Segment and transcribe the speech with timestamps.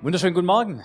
[0.00, 0.84] Wunderschönen guten Morgen.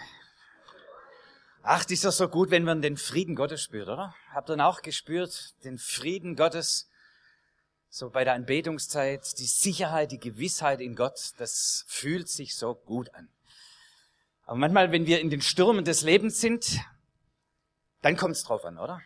[1.62, 4.16] Ach, ist das so gut, wenn man den Frieden Gottes spürt, oder?
[4.34, 6.89] Habt ihr auch gespürt, den Frieden Gottes,
[7.89, 13.13] so bei der Anbetungszeit, die Sicherheit, die Gewissheit in Gott, das fühlt sich so gut
[13.13, 13.30] an.
[14.48, 16.80] Aber manchmal, wenn wir in den Stürmen des Lebens sind,
[18.02, 19.00] dann kommt es drauf an, oder?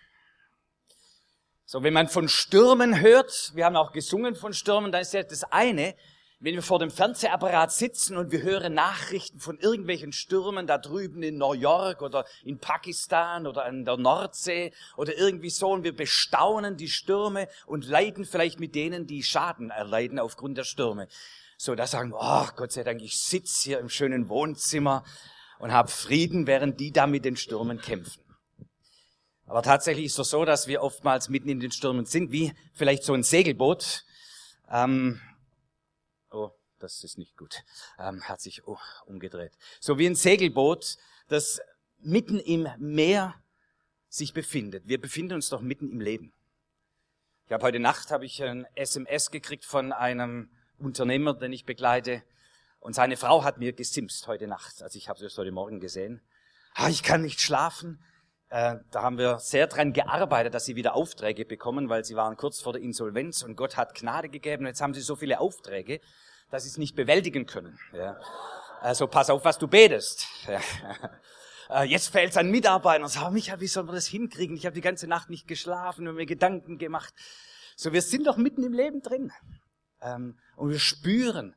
[1.66, 5.24] So, wenn man von Stürmen hört, wir haben auch gesungen von Stürmen, dann ist ja
[5.24, 5.96] das eine,
[6.40, 11.24] wenn wir vor dem Fernsehapparat sitzen und wir hören Nachrichten von irgendwelchen Stürmen da drüben
[11.24, 15.96] in New York oder in Pakistan oder an der Nordsee oder irgendwie so und wir
[15.96, 21.08] bestaunen die Stürme und leiden vielleicht mit denen, die Schaden erleiden aufgrund der Stürme.
[21.58, 25.04] So, da sagen wir, oh Gott sei Dank, ich sitze hier im schönen Wohnzimmer
[25.58, 28.22] und habe Frieden, während die da mit den Stürmen kämpfen.
[29.48, 33.04] Aber tatsächlich ist es so, dass wir oftmals mitten in den Stürmen sind, wie vielleicht
[33.04, 34.04] so ein Segelboot.
[34.70, 35.20] Ähm,
[36.32, 37.64] Oh, das ist nicht gut.
[37.98, 39.54] Ähm, hat sich oh, umgedreht.
[39.80, 40.98] So wie ein Segelboot,
[41.28, 41.62] das
[42.00, 43.36] mitten im Meer
[44.10, 44.88] sich befindet.
[44.88, 46.34] Wir befinden uns doch mitten im Leben.
[47.46, 52.24] Ich habe heute Nacht habe ich ein SMS gekriegt von einem Unternehmer, den ich begleite,
[52.80, 54.82] und seine Frau hat mir gesimst heute Nacht.
[54.82, 56.22] Also ich habe es heute Morgen gesehen.
[56.74, 58.04] Ah, ich kann nicht schlafen.
[58.50, 62.38] Äh, da haben wir sehr dran gearbeitet, dass sie wieder Aufträge bekommen, weil sie waren
[62.38, 64.66] kurz vor der Insolvenz und Gott hat Gnade gegeben.
[64.66, 66.00] Jetzt haben sie so viele Aufträge,
[66.50, 67.78] dass sie es nicht bewältigen können.
[67.92, 68.18] Ja.
[68.80, 70.28] Also pass auf, was du betest.
[70.48, 70.60] Ja.
[71.70, 74.56] Äh, jetzt fällt es an Mitarbeitern und sagt, Micha, wie sollen wir das hinkriegen?
[74.56, 77.14] Ich habe die ganze Nacht nicht geschlafen und mir Gedanken gemacht.
[77.76, 79.34] So, wir sind doch mitten im Leben drin.
[80.02, 81.57] Ähm, und wir spüren,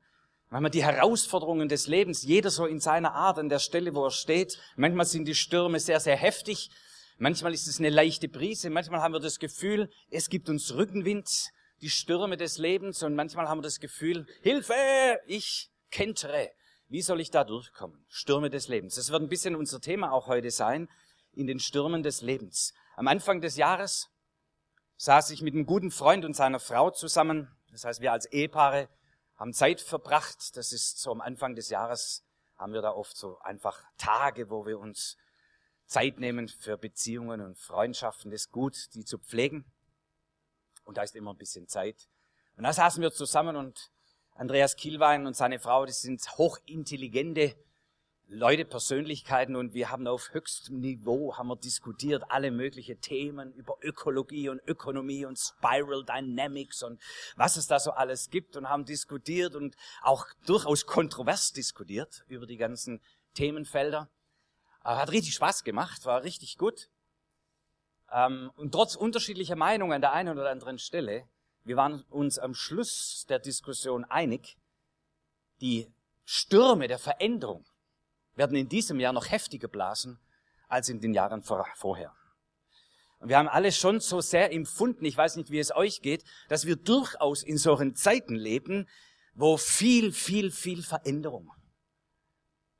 [0.52, 4.10] Manchmal die Herausforderungen des Lebens, jeder so in seiner Art, an der Stelle, wo er
[4.10, 4.58] steht.
[4.74, 6.70] Manchmal sind die Stürme sehr, sehr heftig.
[7.18, 8.68] Manchmal ist es eine leichte Brise.
[8.68, 11.30] Manchmal haben wir das Gefühl, es gibt uns Rückenwind,
[11.82, 13.04] die Stürme des Lebens.
[13.04, 14.74] Und manchmal haben wir das Gefühl, Hilfe,
[15.26, 16.50] ich kentere.
[16.88, 18.04] Wie soll ich da durchkommen?
[18.08, 18.96] Stürme des Lebens.
[18.96, 20.88] Das wird ein bisschen unser Thema auch heute sein,
[21.32, 22.74] in den Stürmen des Lebens.
[22.96, 24.08] Am Anfang des Jahres
[24.96, 27.56] saß ich mit einem guten Freund und seiner Frau zusammen.
[27.70, 28.88] Das heißt, wir als Ehepaare
[29.40, 30.56] haben Zeit verbracht.
[30.56, 32.24] Das ist so am Anfang des Jahres
[32.56, 35.16] haben wir da oft so einfach Tage, wo wir uns
[35.86, 38.30] Zeit nehmen für Beziehungen und Freundschaften.
[38.30, 39.64] Das ist gut, die zu pflegen.
[40.84, 42.08] Und da ist immer ein bisschen Zeit.
[42.56, 43.90] Und da saßen wir zusammen und
[44.34, 47.56] Andreas Kielwein und seine Frau, das sind hochintelligente
[48.32, 53.76] Leute, Persönlichkeiten und wir haben auf höchstem Niveau haben wir diskutiert alle möglichen Themen über
[53.82, 57.02] Ökologie und Ökonomie und Spiral Dynamics und
[57.34, 62.46] was es da so alles gibt und haben diskutiert und auch durchaus kontrovers diskutiert über
[62.46, 63.00] die ganzen
[63.34, 64.08] Themenfelder.
[64.84, 66.88] Hat richtig Spaß gemacht, war richtig gut.
[68.12, 71.28] Ähm, und trotz unterschiedlicher Meinungen an der einen oder anderen Stelle,
[71.64, 74.56] wir waren uns am Schluss der Diskussion einig,
[75.60, 75.92] die
[76.24, 77.64] Stürme der Veränderung
[78.36, 80.18] werden in diesem Jahr noch heftiger blasen
[80.68, 82.14] als in den Jahren vorher.
[83.18, 86.24] Und wir haben alle schon so sehr empfunden, ich weiß nicht, wie es euch geht,
[86.48, 88.88] dass wir durchaus in solchen Zeiten leben,
[89.34, 91.52] wo viel, viel, viel Veränderung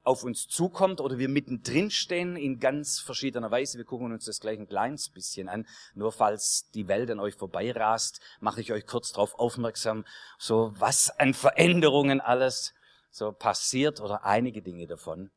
[0.03, 3.77] auf uns zukommt oder wir mittendrin stehen in ganz verschiedener Weise.
[3.77, 5.67] Wir gucken uns das gleich ein kleines bisschen an.
[5.95, 10.05] Nur falls die Welt an euch vorbeirast, mache ich euch kurz darauf aufmerksam,
[10.39, 12.73] so was an Veränderungen alles
[13.11, 15.31] so passiert oder einige Dinge davon.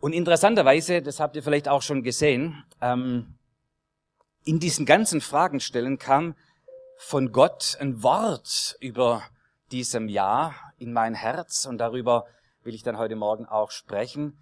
[0.00, 3.34] Und interessanterweise, das habt ihr vielleicht auch schon gesehen, ähm,
[4.44, 6.34] in diesen ganzen Fragenstellen kam
[6.98, 9.22] von Gott ein Wort über
[9.70, 12.26] diesem Jahr in mein Herz und darüber
[12.62, 14.38] will ich dann heute Morgen auch sprechen.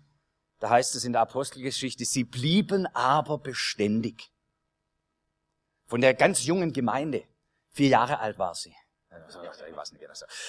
[0.61, 4.31] Da heißt es in der Apostelgeschichte, sie blieben aber beständig.
[5.87, 7.25] Von der ganz jungen Gemeinde.
[7.71, 8.75] Vier Jahre alt war sie.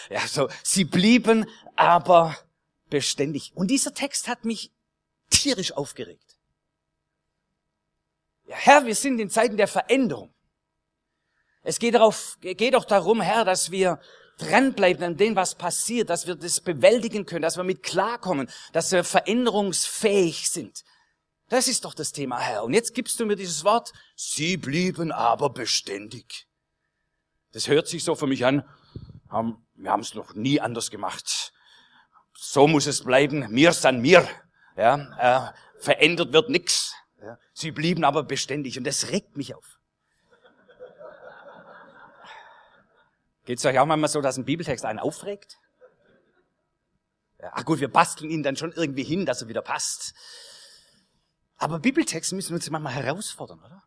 [0.10, 1.46] Ja, so, sie blieben
[1.76, 2.36] aber
[2.90, 3.52] beständig.
[3.56, 4.72] Und dieser Text hat mich
[5.30, 6.38] tierisch aufgeregt.
[8.46, 10.34] Ja, Herr, wir sind in Zeiten der Veränderung.
[11.64, 14.00] Es geht, darauf, geht doch darum, Herr, dass wir
[14.38, 18.92] dranbleiben an dem, was passiert, dass wir das bewältigen können, dass wir mit klarkommen, dass
[18.92, 20.84] wir veränderungsfähig sind.
[21.50, 22.64] Das ist doch das Thema, Herr.
[22.64, 26.48] Und jetzt gibst du mir dieses Wort, sie blieben aber beständig.
[27.52, 28.64] Das hört sich so für mich an,
[29.30, 31.54] wir haben es noch nie anders gemacht.
[32.34, 34.28] So muss es bleiben, mir san mir.
[34.78, 36.94] Ja, äh, verändert wird nix.
[37.22, 37.38] Ja.
[37.54, 39.80] Sie blieben aber beständig und das regt mich auf.
[43.46, 45.58] Geht es euch auch manchmal so, dass ein Bibeltext einen aufregt?
[47.40, 50.14] Ja, ach gut, wir basteln ihn dann schon irgendwie hin, dass er wieder passt.
[51.58, 53.84] Aber Bibeltexte müssen uns manchmal herausfordern, oder?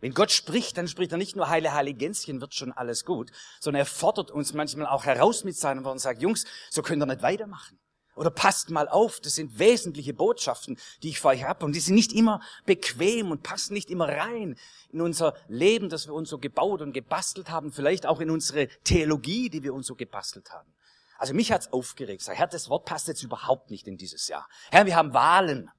[0.00, 3.30] Wenn Gott spricht, dann spricht er nicht nur heile, heile Gänschen, wird schon alles gut,
[3.58, 7.02] sondern er fordert uns manchmal auch heraus mit seinem Wort und sagt, Jungs, so könnt
[7.02, 7.80] ihr nicht weitermachen.
[8.18, 11.64] Oder passt mal auf, das sind wesentliche Botschaften, die ich für euch habe.
[11.64, 14.58] Und die sind nicht immer bequem und passen nicht immer rein
[14.90, 17.70] in unser Leben, das wir uns so gebaut und gebastelt haben.
[17.70, 20.74] Vielleicht auch in unsere Theologie, die wir uns so gebastelt haben.
[21.16, 22.22] Also mich hat's aufgeregt.
[22.22, 24.48] Sag, Herr, das Wort passt jetzt überhaupt nicht in dieses Jahr.
[24.70, 25.70] Herr, wir haben Wahlen.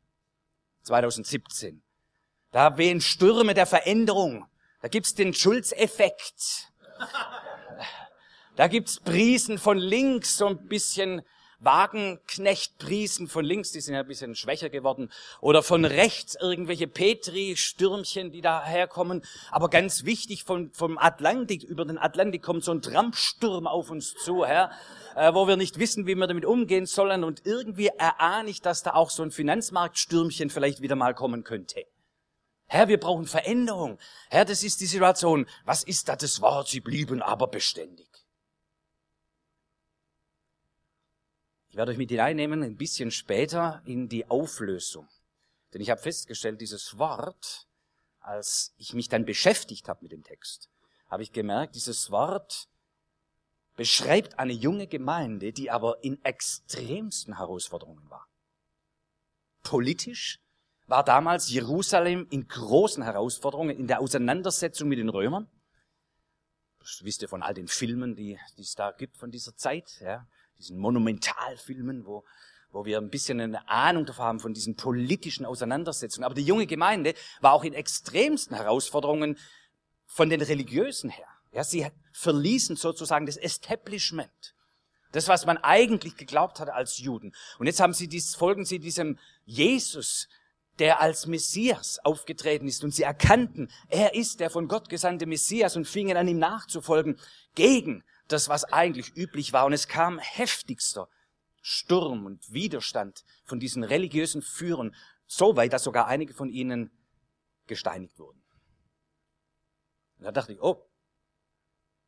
[0.83, 1.83] 2017.
[2.51, 4.47] Da wehen Stürme der Veränderung.
[4.81, 6.71] Da gibt's den Schulzeffekt.
[8.56, 11.21] Da gibt's Priesen von links, so ein bisschen
[11.59, 15.11] Wagenknechtpriesen von links, die sind ja ein bisschen schwächer geworden,
[15.41, 19.23] oder von rechts irgendwelche Petri-Stürmchen, die daherkommen.
[19.51, 24.15] Aber ganz wichtig, vom, vom Atlantik, über den Atlantik kommt so ein Trampsturm auf uns
[24.15, 24.71] zu, Herr,
[25.15, 27.23] äh, wo wir nicht wissen, wie wir damit umgehen sollen.
[27.23, 31.85] Und irgendwie erahne ich, dass da auch so ein Finanzmarktstürmchen vielleicht wieder mal kommen könnte.
[32.67, 33.97] Herr, wir brauchen Veränderung.
[34.29, 35.47] Herr, das ist die Situation.
[35.65, 36.67] Was ist da das Wort?
[36.67, 38.08] Sie blieben aber beständig.
[41.69, 45.07] Ich werde euch mit hineinnehmen ein bisschen später in die Auflösung.
[45.71, 47.68] Denn ich habe festgestellt, dieses Wort,
[48.19, 50.69] als ich mich dann beschäftigt habe mit dem Text,
[51.07, 52.68] habe ich gemerkt, dieses Wort
[53.75, 58.27] beschreibt eine junge Gemeinde, die aber in extremsten Herausforderungen war.
[59.62, 60.39] Politisch
[60.88, 65.48] war damals Jerusalem in großen Herausforderungen, in der Auseinandersetzung mit den Römern.
[66.80, 70.00] Das wisst ihr von all den Filmen, die, die es da gibt von dieser Zeit.
[70.01, 70.27] Ja
[70.59, 72.23] diesen Monumentalfilmen, wo,
[72.71, 76.25] wo wir ein bisschen eine Ahnung davon haben von diesen politischen Auseinandersetzungen.
[76.25, 79.38] Aber die junge Gemeinde war auch in extremsten Herausforderungen
[80.06, 81.27] von den Religiösen her.
[81.51, 84.53] Ja, sie verließen sozusagen das Establishment.
[85.11, 87.33] Das, was man eigentlich geglaubt hatte als Juden.
[87.57, 90.27] Und jetzt haben sie dies, folgen sie diesem Jesus,
[90.77, 92.83] der als Messias aufgetreten ist.
[92.83, 97.19] Und sie erkannten, er ist der von Gott gesandte Messias und fingen an ihm nachzufolgen
[97.55, 99.65] gegen das, was eigentlich üblich war.
[99.65, 101.09] Und es kam heftigster
[101.61, 104.95] Sturm und Widerstand von diesen religiösen Führern,
[105.27, 106.91] so weit, dass sogar einige von ihnen
[107.67, 108.41] gesteinigt wurden.
[110.17, 110.89] Und da dachte ich, oh,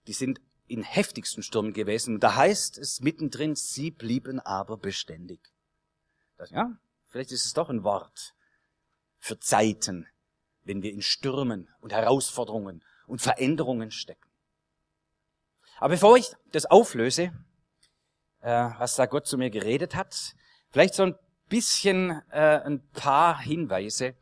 [0.07, 2.15] die sind in heftigsten Stürmen gewesen.
[2.15, 5.51] Und da heißt es mittendrin, sie blieben aber beständig.
[6.37, 6.77] Das, ja,
[7.07, 8.33] vielleicht ist es doch ein Wort
[9.19, 10.07] für Zeiten,
[10.63, 14.30] wenn wir in Stürmen und Herausforderungen und Veränderungen stecken.
[15.81, 17.33] Aber bevor ich das auflöse,
[18.41, 20.35] äh, was da Gott zu mir geredet hat,
[20.69, 21.15] vielleicht so ein
[21.49, 24.13] bisschen äh, ein paar Hinweise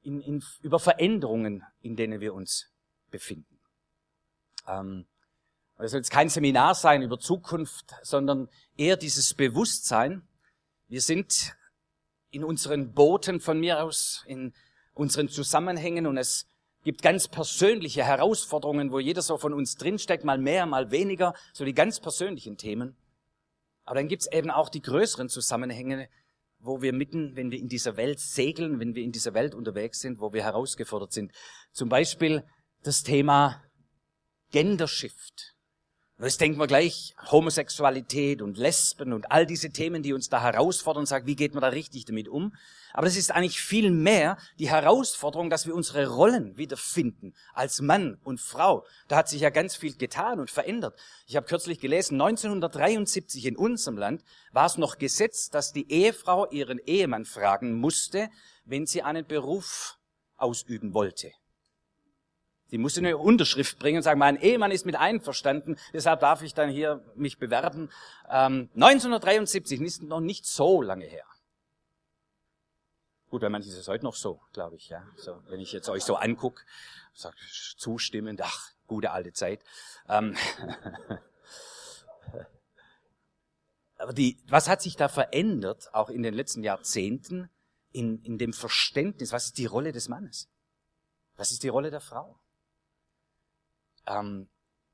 [0.00, 2.72] in, in, über Veränderungen, in denen wir uns
[3.10, 3.60] befinden.
[4.66, 5.04] Ähm,
[5.76, 8.48] das soll jetzt kein Seminar sein über Zukunft, sondern
[8.78, 10.26] eher dieses Bewusstsein.
[10.88, 11.54] Wir sind
[12.30, 14.54] in unseren Booten von mir aus, in
[14.94, 16.48] unseren Zusammenhängen und es
[16.84, 21.64] gibt ganz persönliche Herausforderungen, wo jeder so von uns drinsteckt, mal mehr, mal weniger, so
[21.64, 22.96] die ganz persönlichen Themen.
[23.84, 26.08] Aber dann gibt's eben auch die größeren Zusammenhänge,
[26.58, 30.00] wo wir mitten, wenn wir in dieser Welt segeln, wenn wir in dieser Welt unterwegs
[30.00, 31.32] sind, wo wir herausgefordert sind.
[31.72, 32.44] Zum Beispiel
[32.82, 33.62] das Thema
[34.50, 35.53] Gender Shift.
[36.20, 41.00] Jetzt denken wir gleich Homosexualität und Lesben und all diese Themen, die uns da herausfordern
[41.00, 42.54] und sagen, wie geht man da richtig damit um?
[42.92, 48.16] Aber das ist eigentlich viel mehr die Herausforderung, dass wir unsere Rollen wiederfinden als Mann
[48.22, 48.86] und Frau.
[49.08, 50.96] Da hat sich ja ganz viel getan und verändert.
[51.26, 56.48] Ich habe kürzlich gelesen, 1973 in unserem Land war es noch Gesetz, dass die Ehefrau
[56.48, 58.30] ihren Ehemann fragen musste,
[58.64, 59.98] wenn sie einen Beruf
[60.36, 61.32] ausüben wollte.
[62.74, 66.54] Die musste eine Unterschrift bringen und sagen, mein Ehemann ist mit einverstanden, deshalb darf ich
[66.54, 67.88] dann hier mich bewerben.
[68.28, 71.24] Ähm, 1973 ist noch nicht so lange her.
[73.30, 74.88] Gut, bei manchen ist es heute noch so, glaube ich.
[74.88, 75.06] Ja.
[75.16, 76.64] So, wenn ich jetzt euch so angucke,
[77.12, 77.36] sage
[77.76, 79.60] zustimmend, ach, gute alte Zeit.
[80.08, 80.36] Ähm,
[83.98, 87.50] Aber die, was hat sich da verändert, auch in den letzten Jahrzehnten,
[87.92, 90.48] in, in dem Verständnis, was ist die Rolle des Mannes?
[91.36, 92.40] Was ist die Rolle der Frau?
[94.06, 94.48] Ähm,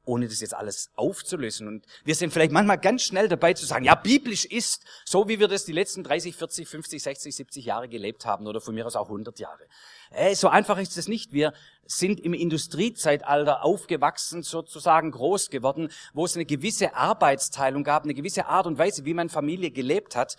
[0.05, 1.69] ohne das jetzt alles aufzulösen.
[1.69, 5.39] Und wir sind vielleicht manchmal ganz schnell dabei zu sagen, ja, biblisch ist, so wie
[5.39, 8.87] wir das die letzten 30, 40, 50, 60, 70 Jahre gelebt haben oder von mir
[8.87, 9.63] aus auch 100 Jahre.
[10.11, 11.33] Äh, so einfach ist es nicht.
[11.33, 11.53] Wir
[11.85, 18.47] sind im Industriezeitalter aufgewachsen, sozusagen groß geworden, wo es eine gewisse Arbeitsteilung gab, eine gewisse
[18.47, 20.37] Art und Weise, wie man Familie gelebt hat.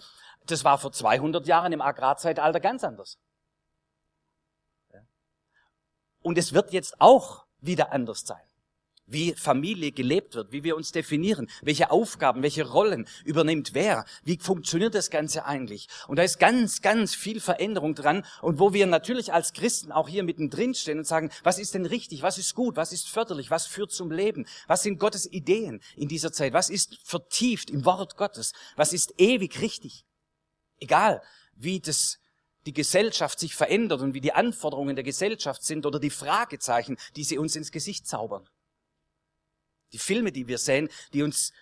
[0.47, 3.19] Das war vor 200 Jahren im Agrarzeitalter ganz anders.
[6.23, 8.41] Und es wird jetzt auch wieder anders sein.
[9.12, 14.38] Wie Familie gelebt wird, wie wir uns definieren, welche Aufgaben, welche Rollen übernimmt wer, wie
[14.38, 15.88] funktioniert das Ganze eigentlich.
[16.08, 20.08] Und da ist ganz, ganz viel Veränderung dran und wo wir natürlich als Christen auch
[20.08, 23.51] hier mittendrin stehen und sagen, was ist denn richtig, was ist gut, was ist förderlich,
[23.51, 27.86] was führt zum Leben, was sind Gottes Ideen in dieser Zeit, was ist vertieft im
[27.86, 30.06] Wort Gottes, was ist ewig richtig.
[30.80, 31.22] Egal,
[31.56, 32.18] wie das
[32.65, 37.24] die Gesellschaft sich verändert und wie die Anforderungen der Gesellschaft sind oder die Fragezeichen, die
[37.24, 38.48] sie uns ins Gesicht zaubern.
[39.93, 41.53] Die Filme, die wir sehen, die uns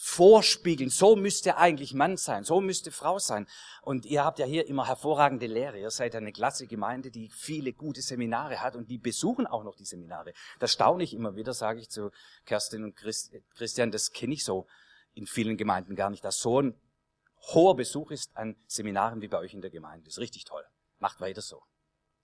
[0.00, 3.48] vorspiegeln, so müsste eigentlich Mann sein, so müsste Frau sein.
[3.82, 5.80] Und ihr habt ja hier immer hervorragende Lehre.
[5.80, 9.74] Ihr seid eine klasse Gemeinde, die viele gute Seminare hat und die besuchen auch noch
[9.74, 10.34] die Seminare.
[10.60, 12.12] Das staune ich immer wieder, sage ich zu
[12.46, 14.68] Kerstin und Christian, das kenne ich so
[15.14, 16.80] in vielen Gemeinden gar nicht, dass so ein
[17.52, 20.04] hoher Besuch ist an Seminaren wie bei euch in der Gemeinde.
[20.04, 20.64] Das ist richtig toll.
[21.00, 21.64] Macht weiter so.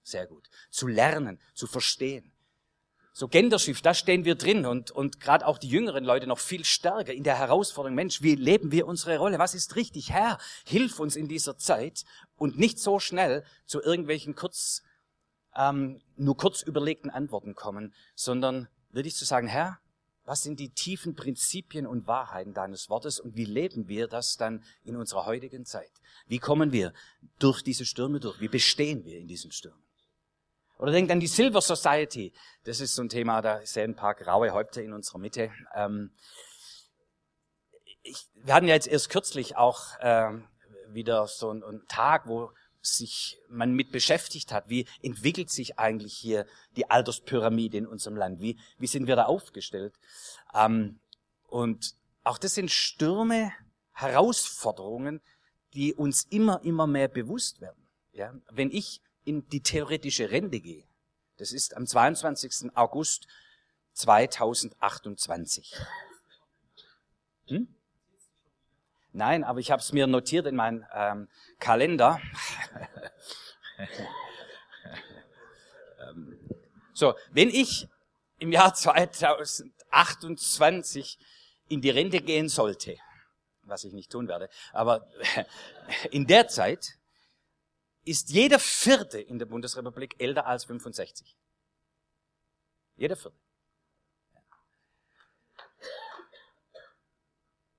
[0.04, 0.48] Sehr gut.
[0.70, 2.33] Zu lernen, zu verstehen
[3.16, 6.64] so Genderschiff, da stehen wir drin und, und gerade auch die jüngeren Leute noch viel
[6.64, 9.38] stärker in der Herausforderung, Mensch, wie leben wir unsere Rolle?
[9.38, 10.10] Was ist richtig?
[10.10, 12.04] Herr, hilf uns in dieser Zeit
[12.36, 14.82] und nicht so schnell zu irgendwelchen kurz,
[15.54, 19.78] ähm, nur kurz überlegten Antworten kommen, sondern wirklich zu sagen, Herr,
[20.24, 24.64] was sind die tiefen Prinzipien und Wahrheiten deines Wortes und wie leben wir das dann
[24.82, 25.92] in unserer heutigen Zeit?
[26.26, 26.92] Wie kommen wir
[27.38, 28.40] durch diese Stürme durch?
[28.40, 29.83] Wie bestehen wir in diesen Stürmen?
[30.78, 32.32] Oder denkt an die Silver Society.
[32.64, 35.50] Das ist so ein Thema, da sehen ein paar graue Häupter in unserer Mitte.
[35.74, 36.10] Ähm,
[38.02, 40.46] ich, wir hatten ja jetzt erst kürzlich auch ähm,
[40.88, 42.50] wieder so einen, einen Tag, wo
[42.82, 44.68] sich man mit beschäftigt hat.
[44.68, 48.40] Wie entwickelt sich eigentlich hier die Alterspyramide in unserem Land?
[48.40, 49.94] Wie, wie sind wir da aufgestellt?
[50.54, 51.00] Ähm,
[51.46, 53.52] und auch das sind Stürme,
[53.92, 55.20] Herausforderungen,
[55.72, 57.88] die uns immer, immer mehr bewusst werden.
[58.12, 58.34] Ja?
[58.50, 60.84] Wenn ich in die theoretische Rente gehe,
[61.36, 62.70] das ist am 22.
[62.74, 63.26] August
[63.94, 65.74] 2028.
[67.46, 67.74] Hm?
[69.12, 71.28] Nein, aber ich habe es mir notiert in meinen ähm,
[71.58, 72.20] Kalender.
[76.00, 76.38] Ähm,
[76.92, 77.88] so, wenn ich
[78.38, 81.18] im Jahr 2028
[81.68, 82.96] in die Rente gehen sollte,
[83.62, 85.08] was ich nicht tun werde, aber
[86.10, 86.98] in der Zeit
[88.04, 91.36] ist jeder Vierte in der Bundesrepublik älter als 65.
[92.96, 93.38] Jeder Vierte.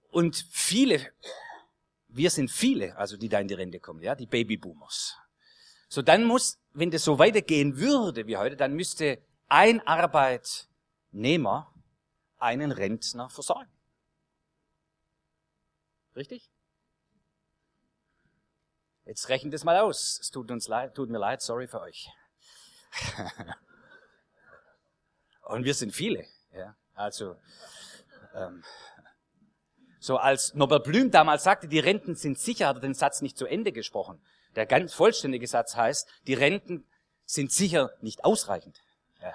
[0.10, 1.14] Und viele,
[2.08, 5.18] wir sind viele, also die da in die Rente kommen, ja, die Babyboomers.
[5.90, 11.74] So, dann muss, wenn das so weitergehen würde wie heute, dann müsste ein Arbeitnehmer
[12.38, 13.72] einen Rentner versorgen.
[16.16, 16.50] Richtig?
[19.06, 20.20] Jetzt rechnet es mal aus.
[20.20, 22.10] Es tut uns leid, tut mir leid, sorry für euch.
[25.42, 26.26] Und wir sind viele.
[26.52, 27.36] Ja, also
[28.34, 28.64] ähm,
[30.00, 33.38] so als Norbert Blüm damals sagte, die Renten sind sicher, hat er den Satz nicht
[33.38, 34.22] zu Ende gesprochen.
[34.56, 36.88] Der ganz vollständige Satz heißt, die Renten
[37.26, 38.82] sind sicher nicht ausreichend.
[39.22, 39.34] Ja.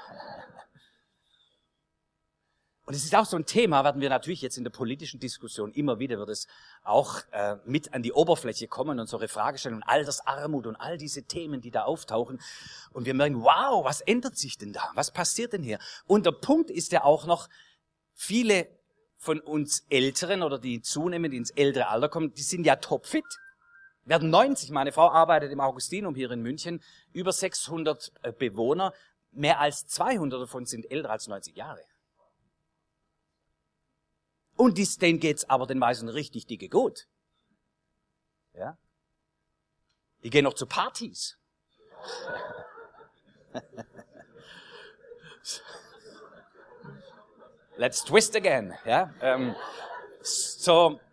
[2.91, 5.71] Und es ist auch so ein Thema, werden wir natürlich jetzt in der politischen Diskussion
[5.75, 6.49] immer wieder wird es
[6.83, 11.61] auch äh, mit an die Oberfläche kommen und solche Fragestellungen, Altersarmut und all diese Themen,
[11.61, 12.41] die da auftauchen.
[12.93, 14.91] Und wir merken, wow, was ändert sich denn da?
[14.95, 15.79] Was passiert denn hier?
[16.09, 17.49] Und der Punkt ist ja auch noch,
[18.13, 18.67] viele
[19.19, 23.25] von uns Älteren oder die zunehmend ins ältere Alter kommen, die sind ja topfit.
[24.05, 24.71] Werden 90.
[24.71, 26.83] Meine Frau arbeitet im Augustinum hier in München.
[27.13, 28.93] Über 600 äh, Bewohner.
[29.31, 31.85] Mehr als 200 davon sind älter als 90 Jahre.
[34.61, 37.09] Und dies, denen geht's aber den meisten richtig dicke gut.
[38.53, 38.77] Ja?
[40.23, 41.39] Die gehen noch zu Partys.
[47.79, 48.75] Let's twist again.
[48.85, 49.15] Ja?
[49.23, 49.57] Ähm,
[50.21, 51.01] so.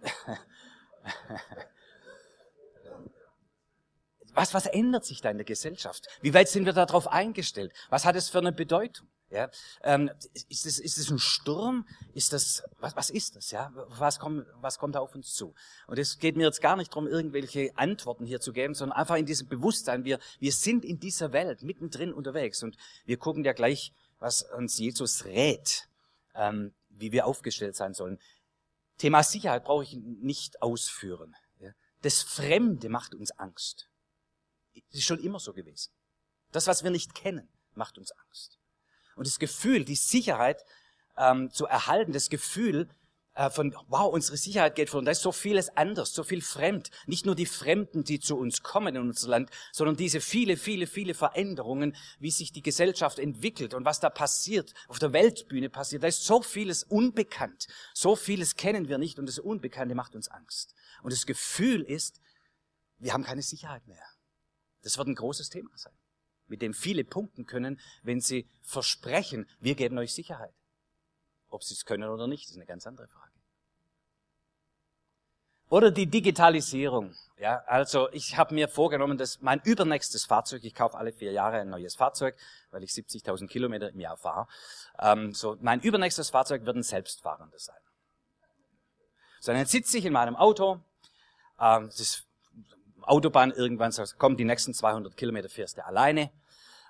[4.34, 6.06] Was, was ändert sich da in der Gesellschaft?
[6.22, 7.74] Wie weit sind wir darauf eingestellt?
[7.90, 9.08] Was hat es für eine Bedeutung?
[9.30, 9.50] Ja,
[9.84, 10.10] ähm,
[10.50, 11.86] ist es ist es ein Sturm?
[12.14, 13.52] Ist das was, was ist das?
[13.52, 15.54] Ja, was kommt was kommt da auf uns zu?
[15.88, 19.18] Und es geht mir jetzt gar nicht darum, irgendwelche Antworten hier zu geben, sondern einfach
[19.18, 20.06] in diesem Bewusstsein.
[20.06, 24.78] Wir wir sind in dieser Welt mittendrin unterwegs und wir gucken ja gleich, was uns
[24.78, 25.90] Jesus rät,
[26.34, 28.20] ähm, wie wir aufgestellt sein sollen.
[28.98, 31.36] Thema Sicherheit brauche ich nicht ausführen.
[31.60, 31.72] Ja.
[32.02, 33.90] Das Fremde macht uns Angst.
[34.74, 35.92] Das ist schon immer so gewesen.
[36.54, 38.57] Das, was wir nicht kennen, macht uns Angst.
[39.18, 40.64] Und das Gefühl, die Sicherheit
[41.18, 42.88] ähm, zu erhalten, das Gefühl,
[43.38, 45.06] äh, von, wow, unsere Sicherheit geht verloren.
[45.06, 46.90] Da ist so vieles anders, so viel fremd.
[47.06, 50.88] Nicht nur die Fremden, die zu uns kommen in unser Land, sondern diese viele, viele,
[50.88, 56.02] viele Veränderungen, wie sich die Gesellschaft entwickelt und was da passiert, auf der Weltbühne passiert.
[56.02, 57.68] Da ist so vieles unbekannt.
[57.94, 60.74] So vieles kennen wir nicht und das Unbekannte macht uns Angst.
[61.04, 62.20] Und das Gefühl ist,
[62.98, 64.04] wir haben keine Sicherheit mehr.
[64.82, 65.94] Das wird ein großes Thema sein,
[66.48, 70.54] mit dem viele punkten können, wenn sie versprechen, wir geben euch Sicherheit.
[71.50, 73.32] Ob sie es können oder nicht, ist eine ganz andere Frage.
[75.70, 77.14] Oder die Digitalisierung.
[77.38, 81.60] Ja, also ich habe mir vorgenommen, dass mein übernächstes Fahrzeug, ich kaufe alle vier Jahre
[81.60, 82.38] ein neues Fahrzeug,
[82.72, 84.48] weil ich 70.000 Kilometer im Jahr fahre.
[85.00, 87.76] Ähm, so mein übernächstes Fahrzeug wird ein selbstfahrendes sein.
[89.42, 90.80] So, dann sitze ich in meinem Auto.
[91.60, 92.24] Ähm, das
[93.08, 96.30] Autobahn irgendwann, so, komm, die nächsten 200 Kilometer fährst du alleine.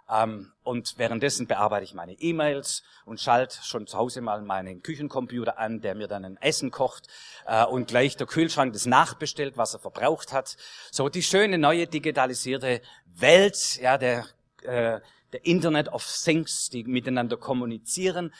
[0.09, 5.57] Ähm, und währenddessen bearbeite ich meine E-Mails und schalte schon zu Hause mal meinen Küchencomputer
[5.57, 7.07] an, der mir dann ein Essen kocht
[7.45, 10.55] äh, und gleich der Kühlschrank das nachbestellt, was er verbraucht hat.
[10.91, 14.25] So die schöne neue digitalisierte Welt, ja, der,
[14.63, 15.01] äh,
[15.33, 18.33] der Internet of Things, die miteinander kommunizieren.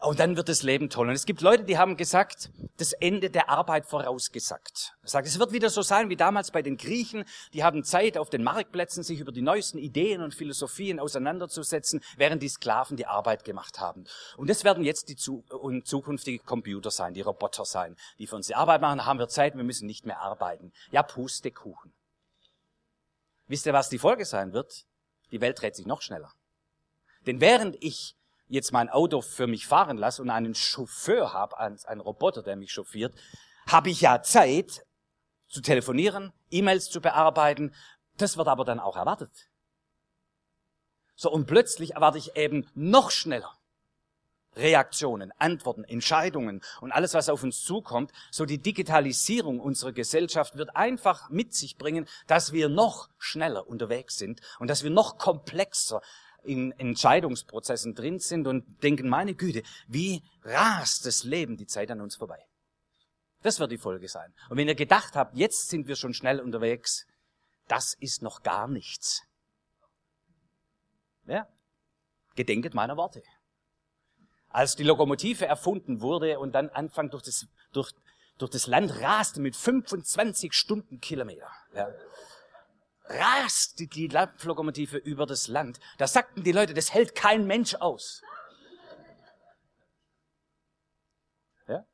[0.00, 1.08] Und dann wird das Leben toll.
[1.08, 4.94] Und es gibt Leute, die haben gesagt, das Ende der Arbeit vorausgesagt.
[5.02, 7.26] Sagt, es wird wieder so sein wie damals bei den Griechen.
[7.52, 12.42] Die haben Zeit auf den Marktplätzen, sich über die neuesten Ideen und Philosophien auseinanderzusetzen, während
[12.42, 14.04] die Sklaven die Arbeit gemacht haben.
[14.38, 18.36] Und das werden jetzt die zu und zukünftige Computer sein, die Roboter sein, die für
[18.36, 18.98] uns die Arbeit machen.
[18.98, 20.72] Da haben wir Zeit, wir müssen nicht mehr arbeiten.
[20.92, 21.92] Ja, Pustekuchen.
[23.48, 24.86] Wisst ihr, was die Folge sein wird?
[25.30, 26.32] Die Welt dreht sich noch schneller.
[27.26, 28.16] Denn während ich
[28.50, 32.72] jetzt mein Auto für mich fahren lasse und einen Chauffeur habe, einen Roboter, der mich
[32.72, 33.14] chauffiert,
[33.68, 34.84] habe ich ja Zeit
[35.48, 37.74] zu telefonieren, E-Mails zu bearbeiten.
[38.16, 39.48] Das wird aber dann auch erwartet.
[41.14, 43.56] So, und plötzlich erwarte ich eben noch schneller
[44.56, 48.10] Reaktionen, Antworten, Entscheidungen und alles, was auf uns zukommt.
[48.32, 54.18] So die Digitalisierung unserer Gesellschaft wird einfach mit sich bringen, dass wir noch schneller unterwegs
[54.18, 56.02] sind und dass wir noch komplexer
[56.44, 62.00] in Entscheidungsprozessen drin sind und denken, meine Güte, wie rast das Leben die Zeit an
[62.00, 62.44] uns vorbei.
[63.42, 64.34] Das wird die Folge sein.
[64.48, 67.06] Und wenn ihr gedacht habt, jetzt sind wir schon schnell unterwegs,
[67.68, 69.22] das ist noch gar nichts.
[71.26, 71.48] Ja?
[72.34, 73.22] Gedenket meiner Worte.
[74.48, 77.92] Als die Lokomotive erfunden wurde und dann Anfang durch das, durch,
[78.38, 81.88] durch das Land raste mit 25 Stundenkilometer, ja,
[83.10, 85.80] rast die Dampflokomotive über das Land.
[85.98, 88.22] Da sagten die Leute, das hält kein Mensch aus.
[91.66, 91.84] Ja?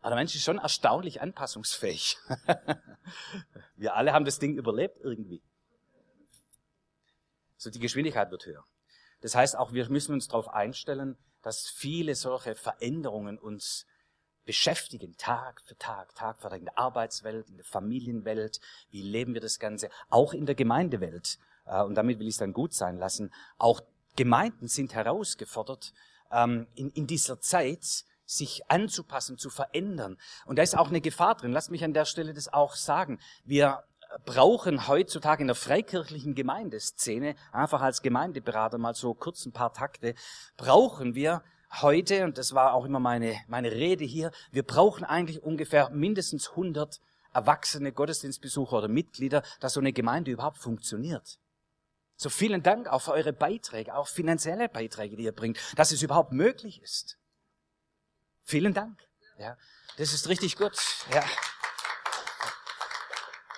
[0.00, 2.18] Aber der Mensch ist schon erstaunlich anpassungsfähig.
[3.76, 5.42] Wir alle haben das Ding überlebt irgendwie.
[7.56, 8.64] So die Geschwindigkeit wird höher.
[9.20, 13.86] Das heißt auch, wir müssen uns darauf einstellen, dass viele solche Veränderungen uns
[14.46, 19.34] beschäftigen, Tag für Tag, Tag für Tag, in der Arbeitswelt, in der Familienwelt, wie leben
[19.34, 21.38] wir das Ganze, auch in der Gemeindewelt.
[21.66, 23.32] Äh, und damit will ich es dann gut sein lassen.
[23.58, 23.82] Auch
[24.16, 25.92] Gemeinden sind herausgefordert,
[26.32, 30.16] ähm, in, in dieser Zeit sich anzupassen, zu verändern.
[30.46, 31.52] Und da ist auch eine Gefahr drin.
[31.52, 33.20] Lass mich an der Stelle das auch sagen.
[33.44, 33.84] Wir
[34.24, 40.14] brauchen heutzutage in der freikirchlichen Gemeindeszene, einfach als Gemeindeberater mal so kurz ein paar Takte,
[40.56, 41.42] brauchen wir
[41.80, 46.50] heute, und das war auch immer meine, meine Rede hier, wir brauchen eigentlich ungefähr mindestens
[46.50, 47.00] 100
[47.32, 51.38] erwachsene Gottesdienstbesucher oder Mitglieder, dass so eine Gemeinde überhaupt funktioniert.
[52.16, 56.02] So vielen Dank auch für eure Beiträge, auch finanzielle Beiträge, die ihr bringt, dass es
[56.02, 57.18] überhaupt möglich ist.
[58.42, 58.98] Vielen Dank.
[59.38, 59.58] Ja,
[59.98, 60.72] das ist richtig gut.
[61.12, 61.22] Ja.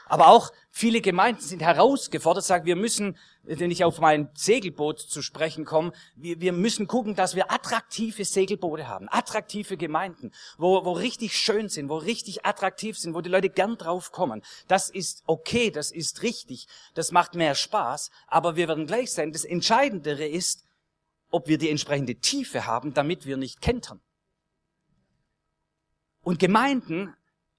[0.06, 3.16] Aber auch viele Gemeinden sind herausgefordert, sagen, wir müssen,
[3.48, 8.24] wenn ich auf mein Segelboot zu sprechen komme, wir, wir müssen gucken, dass wir attraktive
[8.24, 13.30] Segelboote haben, attraktive Gemeinden, wo, wo richtig schön sind, wo richtig attraktiv sind, wo die
[13.30, 14.42] Leute gern drauf kommen.
[14.66, 19.32] Das ist okay, das ist richtig, das macht mehr Spaß, aber wir werden gleich sein,
[19.32, 20.64] das Entscheidendere ist,
[21.30, 24.00] ob wir die entsprechende Tiefe haben, damit wir nicht kentern.
[26.22, 27.14] Und Gemeinden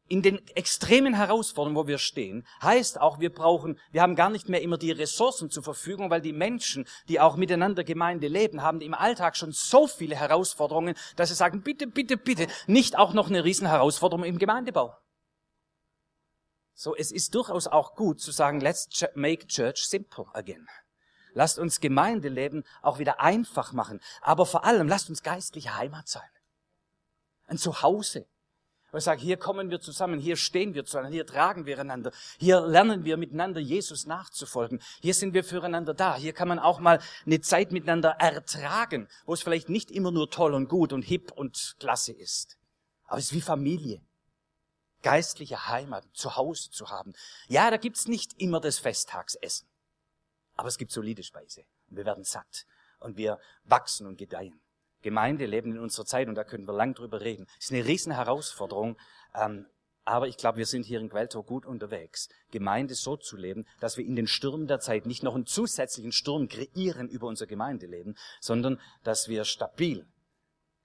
[0.10, 4.50] in den extremen Herausforderungen, wo wir stehen, heißt auch, wir brauchen, wir haben gar nicht
[4.50, 8.82] mehr immer die Ressourcen zur Verfügung, weil die Menschen, die auch miteinander Gemeinde leben, haben
[8.82, 13.30] im Alltag schon so viele Herausforderungen, dass sie sagen, bitte, bitte, bitte, nicht auch noch
[13.30, 14.98] eine Riesenherausforderung im Gemeindebau.
[16.74, 20.67] So, es ist durchaus auch gut zu sagen, let's make church simple again.
[21.34, 24.00] Lasst uns Gemeindeleben auch wieder einfach machen.
[24.22, 26.30] Aber vor allem, lasst uns geistliche Heimat sein.
[27.45, 28.28] Ein Zuhause.
[28.91, 32.62] Ich sage, hier kommen wir zusammen, hier stehen wir zusammen, hier tragen wir einander, hier
[32.62, 36.99] lernen wir miteinander Jesus nachzufolgen, hier sind wir füreinander da, hier kann man auch mal
[37.25, 41.32] eine Zeit miteinander ertragen, wo es vielleicht nicht immer nur toll und gut und hip
[41.32, 42.58] und klasse ist.
[43.06, 44.02] Aber es ist wie Familie.
[45.02, 47.13] Geistliche Heimat, zu Hause zu haben.
[47.47, 49.67] Ja, da gibt's nicht immer das Festtagsessen.
[50.56, 51.63] Aber es gibt solide Speise.
[51.89, 52.65] Und wir werden satt.
[52.99, 54.60] Und wir wachsen und gedeihen.
[55.02, 57.48] Gemeinde leben in unserer Zeit, und da können wir lang drüber reden.
[57.58, 58.98] Es ist eine riesen Herausforderung,
[59.34, 59.66] ähm,
[60.06, 63.98] aber ich glaube, wir sind hier in Quelltor gut unterwegs, Gemeinde so zu leben, dass
[63.98, 68.18] wir in den Stürmen der Zeit nicht noch einen zusätzlichen Sturm kreieren über unser Gemeindeleben,
[68.42, 70.08] sondern dass wir stabil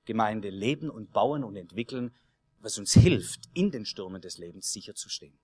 [0.04, 2.14] Gemeinde leben und bauen und entwickeln,
[2.58, 5.38] was uns hilft, in den Stürmen des Lebens sicher zu stehen.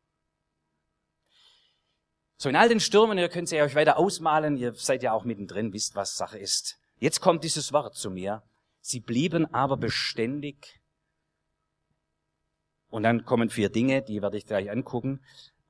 [2.36, 5.24] So, in all den Stürmen, ihr könnt sie euch weiter ausmalen, ihr seid ja auch
[5.24, 6.78] mittendrin, wisst, was Sache ist.
[6.98, 8.42] Jetzt kommt dieses Wort zu mir.
[8.80, 10.80] Sie blieben aber beständig
[12.88, 15.20] und dann kommen vier Dinge, die werde ich gleich angucken.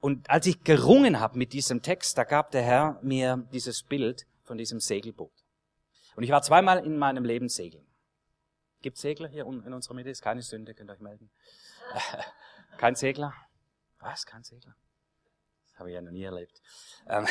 [0.01, 4.27] Und als ich gerungen habe mit diesem Text, da gab der Herr mir dieses Bild
[4.43, 5.33] von diesem Segelboot.
[6.17, 7.87] Und ich war zweimal in meinem Leben segeln.
[8.81, 10.09] Gibt Segler hier in unserer Mitte?
[10.09, 11.31] Ist keine Sünde, könnt ihr euch melden.
[12.79, 13.35] Kein Segler?
[13.99, 14.25] Was?
[14.25, 14.75] Kein Segler?
[15.65, 16.63] Das habe ich ja noch nie erlebt.
[17.07, 17.27] Ähm,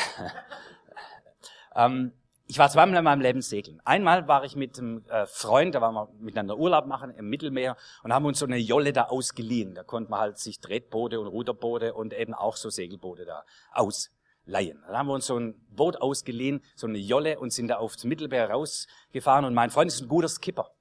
[1.74, 2.12] ähm,
[2.50, 3.80] ich war zweimal in meinem Leben segeln.
[3.84, 7.76] Einmal war ich mit einem äh, Freund, da waren wir miteinander Urlaub machen im Mittelmeer
[8.02, 9.76] und haben uns so eine Jolle da ausgeliehen.
[9.76, 14.82] Da konnte man halt sich Tretboote und Ruderboote und eben auch so Segelboote da ausleihen.
[14.84, 18.02] Dann haben wir uns so ein Boot ausgeliehen, so eine Jolle und sind da aufs
[18.02, 20.72] Mittelmeer rausgefahren und mein Freund ist ein guter Skipper.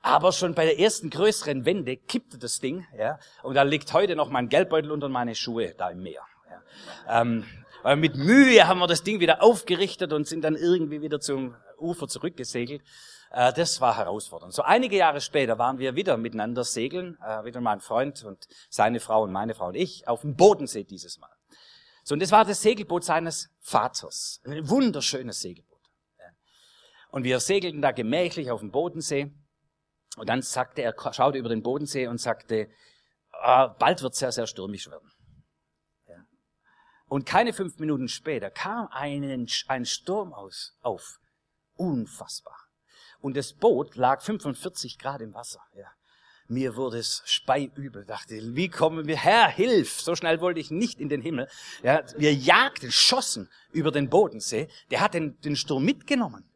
[0.00, 4.14] Aber schon bei der ersten größeren Wende kippte das Ding, ja, und da liegt heute
[4.14, 6.22] noch mein Geldbeutel unter meine Schuhe da im Meer.
[6.48, 7.20] Ja.
[7.20, 7.44] Ähm,
[7.82, 11.54] weil mit Mühe haben wir das Ding wieder aufgerichtet und sind dann irgendwie wieder zum
[11.78, 12.82] Ufer zurückgesegelt.
[13.30, 14.54] Äh, das war herausfordernd.
[14.54, 19.00] So einige Jahre später waren wir wieder miteinander segeln, äh, wieder mein Freund und seine
[19.00, 21.30] Frau und meine Frau und ich, auf dem Bodensee dieses Mal.
[22.04, 24.40] So, und das war das Segelboot seines Vaters.
[24.44, 25.68] Ein wunderschönes Segelboot.
[27.10, 29.32] Und wir segelten da gemächlich auf dem Bodensee.
[30.16, 32.68] Und dann sagte er, schaute über den Bodensee und sagte,
[33.32, 35.10] ah, bald wird sehr, sehr stürmisch werden.
[37.08, 41.18] Und keine fünf Minuten später kam einen, ein Sturm aus, auf.
[41.74, 42.56] Unfassbar.
[43.20, 45.62] Und das Boot lag 45 Grad im Wasser.
[45.74, 45.90] Ja.
[46.48, 48.04] Mir wurde es speiübel.
[48.04, 49.16] Dachte, wie kommen wir?
[49.16, 50.00] Herr, hilf!
[50.00, 51.48] So schnell wollte ich nicht in den Himmel.
[51.82, 54.68] Ja, wir jagten, schossen über den Bodensee.
[54.90, 56.50] Der hat den, den Sturm mitgenommen.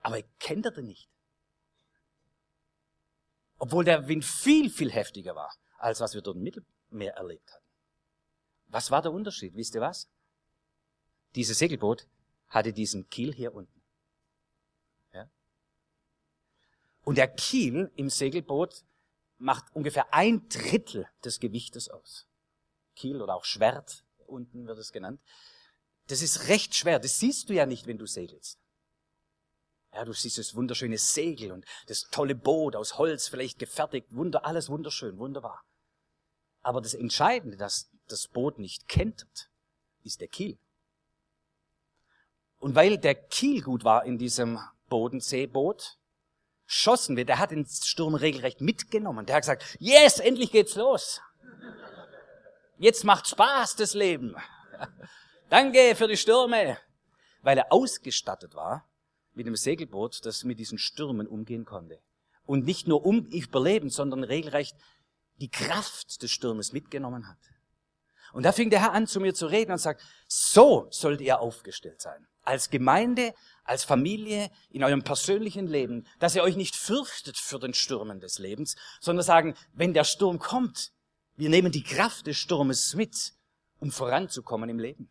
[0.00, 1.08] Aber er kenterte nicht.
[3.58, 7.65] Obwohl der Wind viel, viel heftiger war, als was wir dort im Mittelmeer erlebt hatten.
[8.68, 9.54] Was war der Unterschied?
[9.54, 10.08] Wisst ihr was?
[11.34, 12.06] Dieses Segelboot
[12.48, 13.82] hatte diesen Kiel hier unten.
[15.12, 15.28] Ja?
[17.02, 18.84] Und der Kiel im Segelboot
[19.38, 22.26] macht ungefähr ein Drittel des Gewichtes aus.
[22.94, 25.20] Kiel oder auch Schwert, unten wird es genannt.
[26.06, 26.98] Das ist recht schwer.
[26.98, 28.58] Das siehst du ja nicht, wenn du segelst.
[29.92, 34.14] Ja, du siehst das wunderschöne Segel und das tolle Boot aus Holz vielleicht gefertigt.
[34.14, 35.64] Wunder, alles wunderschön, wunderbar.
[36.62, 39.50] Aber das Entscheidende, dass das Boot nicht kentert,
[40.02, 40.58] ist der Kiel.
[42.58, 45.98] Und weil der Kiel gut war in diesem Bodenseeboot,
[46.64, 49.26] schossen wir, der hat den Sturm regelrecht mitgenommen.
[49.26, 51.20] Der hat gesagt, yes, endlich geht's los.
[52.78, 54.36] Jetzt macht Spaß das Leben.
[55.48, 56.78] Danke für die Stürme.
[57.42, 58.88] Weil er ausgestattet war
[59.34, 62.00] mit einem Segelboot, das mit diesen Stürmen umgehen konnte.
[62.44, 64.76] Und nicht nur um überleben, sondern regelrecht
[65.36, 67.38] die Kraft des Sturmes mitgenommen hat.
[68.36, 71.40] Und da fing der Herr an, zu mir zu reden und sagt, so sollt ihr
[71.40, 72.28] aufgestellt sein.
[72.42, 73.32] Als Gemeinde,
[73.64, 78.38] als Familie, in eurem persönlichen Leben, dass ihr euch nicht fürchtet für den Stürmen des
[78.38, 80.92] Lebens, sondern sagen, wenn der Sturm kommt,
[81.36, 83.32] wir nehmen die Kraft des Sturmes mit,
[83.78, 85.10] um voranzukommen im Leben.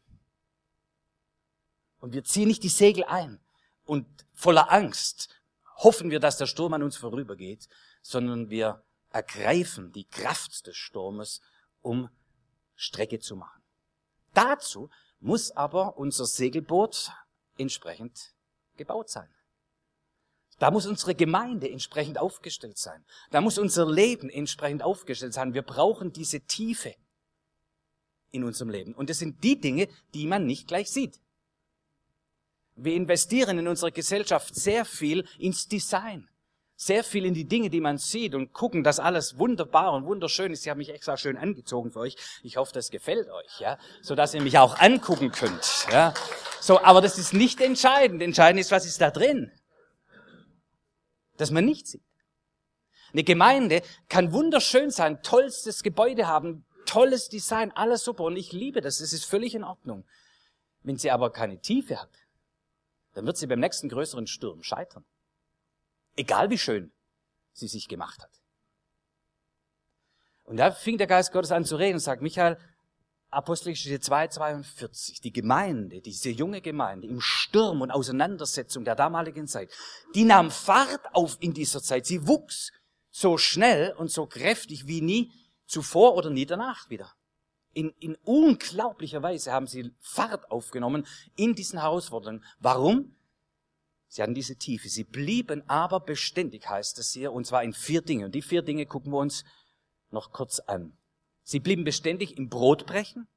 [1.98, 3.40] Und wir ziehen nicht die Segel ein
[3.86, 5.30] und voller Angst
[5.78, 7.70] hoffen wir, dass der Sturm an uns vorübergeht,
[8.04, 11.42] sondern wir ergreifen die Kraft des Sturmes,
[11.82, 12.08] um
[12.76, 13.62] Strecke zu machen.
[14.34, 17.12] Dazu muss aber unser Segelboot
[17.58, 18.34] entsprechend
[18.78, 19.30] gebaut sein.
[20.60, 23.04] Da muss unsere Gemeinde entsprechend aufgestellt sein.
[23.32, 25.54] Da muss unser Leben entsprechend aufgestellt sein.
[25.54, 26.96] Wir brauchen diese Tiefe
[28.32, 28.94] in unserem Leben.
[28.94, 31.20] Und das sind die Dinge, die man nicht gleich sieht.
[32.76, 36.30] Wir investieren in unserer Gesellschaft sehr viel ins Design
[36.76, 40.52] sehr viel in die Dinge, die man sieht und gucken, dass alles wunderbar und wunderschön
[40.52, 40.64] ist.
[40.64, 42.18] Ich habe mich extra schön angezogen für euch.
[42.44, 46.14] Ich hoffe, das gefällt euch, ja, so dass ihr mich auch angucken könnt, ja.
[46.60, 48.22] So, aber das ist nicht entscheidend.
[48.22, 49.52] Entscheidend ist, was ist da drin,
[51.38, 52.04] dass man nicht sieht.
[53.14, 58.82] Eine Gemeinde kann wunderschön sein, tollstes Gebäude haben, tolles Design, alles super und ich liebe
[58.82, 58.98] das.
[58.98, 60.06] Das ist völlig in Ordnung.
[60.84, 62.12] Wenn sie aber keine Tiefe hat,
[63.14, 65.06] dann wird sie beim nächsten größeren Sturm scheitern.
[66.16, 66.92] Egal wie schön
[67.54, 68.32] sie sich gemacht hat.
[70.44, 72.58] Und da fing der Geist Gottes an zu reden und sagt, Michael,
[73.32, 79.72] Apostelgeschichte 2, 42, die Gemeinde, diese junge Gemeinde im Sturm und Auseinandersetzung der damaligen Zeit,
[80.14, 82.06] die nahm Fahrt auf in dieser Zeit.
[82.06, 82.72] Sie wuchs
[83.10, 85.32] so schnell und so kräftig wie nie
[85.66, 87.12] zuvor oder nie danach wieder.
[87.74, 92.44] In, in unglaublicher Weise haben sie Fahrt aufgenommen in diesen Herausforderungen.
[92.60, 93.16] Warum?
[94.16, 94.88] Sie hatten diese Tiefe.
[94.88, 98.24] Sie blieben aber beständig, heißt es hier, und zwar in vier Dinge.
[98.24, 99.44] Und die vier Dinge gucken wir uns
[100.10, 100.98] noch kurz an.
[101.44, 103.28] Sie blieben beständig im Brotbrechen.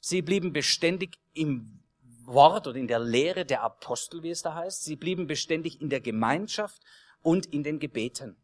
[0.00, 1.82] Sie blieben beständig im
[2.24, 4.84] Wort oder in der Lehre der Apostel, wie es da heißt.
[4.84, 6.80] Sie blieben beständig in der Gemeinschaft
[7.20, 8.38] und in den Gebeten.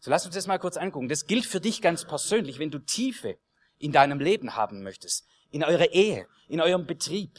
[0.00, 1.08] So lass uns das mal kurz angucken.
[1.08, 3.38] Das gilt für dich ganz persönlich, wenn du Tiefe
[3.78, 7.38] in deinem Leben haben möchtest, in eurer Ehe, in eurem Betrieb,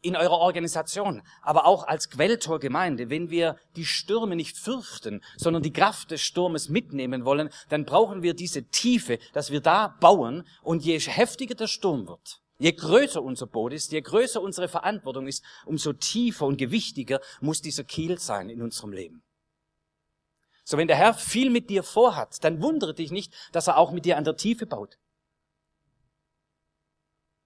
[0.00, 5.72] in eurer Organisation, aber auch als Quelltor-Gemeinde, wenn wir die Stürme nicht fürchten, sondern die
[5.72, 10.84] Kraft des Sturmes mitnehmen wollen, dann brauchen wir diese Tiefe, dass wir da bauen und
[10.84, 15.44] je heftiger der Sturm wird, je größer unser Boot ist, je größer unsere Verantwortung ist,
[15.66, 19.24] umso tiefer und gewichtiger muss dieser Kiel sein in unserem Leben.
[20.62, 23.90] So, wenn der Herr viel mit dir vorhat, dann wundere dich nicht, dass er auch
[23.90, 24.98] mit dir an der Tiefe baut.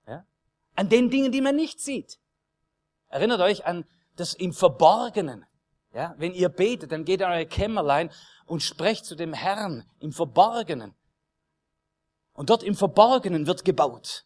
[0.08, 0.26] Ja?
[0.74, 2.18] An den Dingen, die man nicht sieht.
[3.12, 3.84] Erinnert euch an
[4.16, 5.44] das im Verborgenen.
[5.92, 8.10] Ja, wenn ihr betet, dann geht in euer Kämmerlein
[8.46, 10.94] und sprecht zu dem Herrn im Verborgenen.
[12.32, 14.24] Und dort im Verborgenen wird gebaut.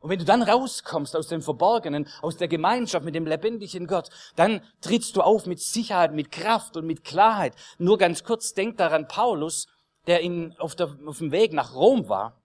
[0.00, 4.10] Und wenn du dann rauskommst aus dem Verborgenen, aus der Gemeinschaft mit dem lebendigen Gott,
[4.34, 7.54] dann trittst du auf mit Sicherheit, mit Kraft und mit Klarheit.
[7.78, 9.68] Nur ganz kurz, denk daran Paulus,
[10.08, 12.42] der in, auf, der, auf dem Weg nach Rom war.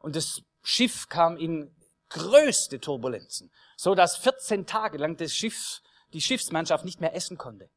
[0.00, 1.72] Und das Schiff kam in
[2.08, 7.70] größte Turbulenzen so dass 14 Tage lang das Schiff, die Schiffsmannschaft nicht mehr essen konnte.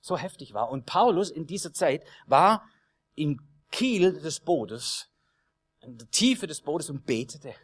[0.00, 0.70] So heftig war.
[0.70, 2.68] Und Paulus in dieser Zeit war
[3.14, 3.40] im
[3.70, 5.08] Kiel des Bootes,
[5.80, 7.54] in der Tiefe des Bootes und betete.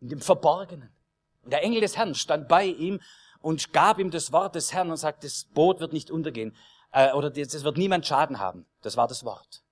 [0.00, 0.94] In dem Verborgenen.
[1.42, 3.00] Und der Engel des Herrn stand bei ihm
[3.40, 6.54] und gab ihm das Wort des Herrn und sagte, das Boot wird nicht untergehen,
[6.92, 8.66] äh, oder es wird niemand Schaden haben.
[8.82, 9.62] Das war das Wort.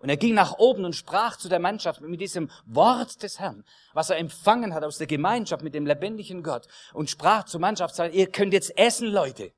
[0.00, 3.64] Und er ging nach oben und sprach zu der Mannschaft mit diesem Wort des Herrn,
[3.92, 7.98] was er empfangen hat aus der Gemeinschaft mit dem lebendigen Gott und sprach zur Mannschaft,
[7.98, 9.52] ihr könnt jetzt essen, Leute.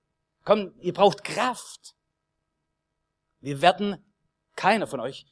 [0.45, 1.95] Komm, ihr braucht Kraft.
[3.41, 4.05] Wir werden,
[4.57, 5.27] keiner von euch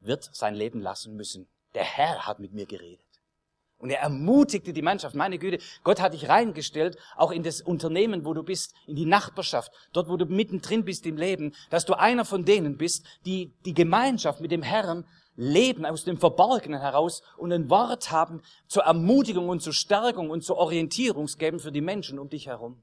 [0.00, 1.48] wird sein Leben lassen müssen.
[1.74, 3.07] Der Herr hat mit mir geredet.
[3.78, 8.24] Und er ermutigte die Mannschaft, meine Güte, Gott hat dich reingestellt, auch in das Unternehmen,
[8.24, 11.94] wo du bist, in die Nachbarschaft, dort, wo du mittendrin bist im Leben, dass du
[11.94, 15.04] einer von denen bist, die die Gemeinschaft mit dem Herrn
[15.36, 20.42] leben aus dem Verborgenen heraus und ein Wort haben zur Ermutigung und zur Stärkung und
[20.42, 22.82] zur Orientierung geben für die Menschen um dich herum.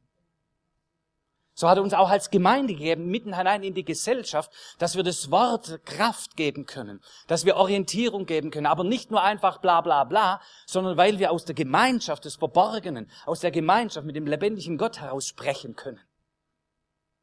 [1.58, 5.04] So hat er uns auch als Gemeinde gegeben, mitten hinein in die Gesellschaft, dass wir
[5.04, 9.80] das Wort Kraft geben können, dass wir Orientierung geben können, aber nicht nur einfach bla
[9.80, 14.28] bla bla, sondern weil wir aus der Gemeinschaft des Verborgenen, aus der Gemeinschaft mit dem
[14.28, 16.02] lebendigen Gott heraus sprechen können.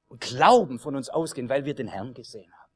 [0.09, 2.73] Und Glauben von uns ausgehen, weil wir den Herrn gesehen haben.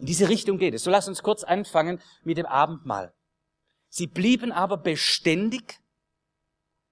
[0.00, 0.82] In diese Richtung geht es.
[0.82, 3.14] So lass uns kurz anfangen mit dem Abendmahl.
[3.88, 5.80] Sie blieben aber beständig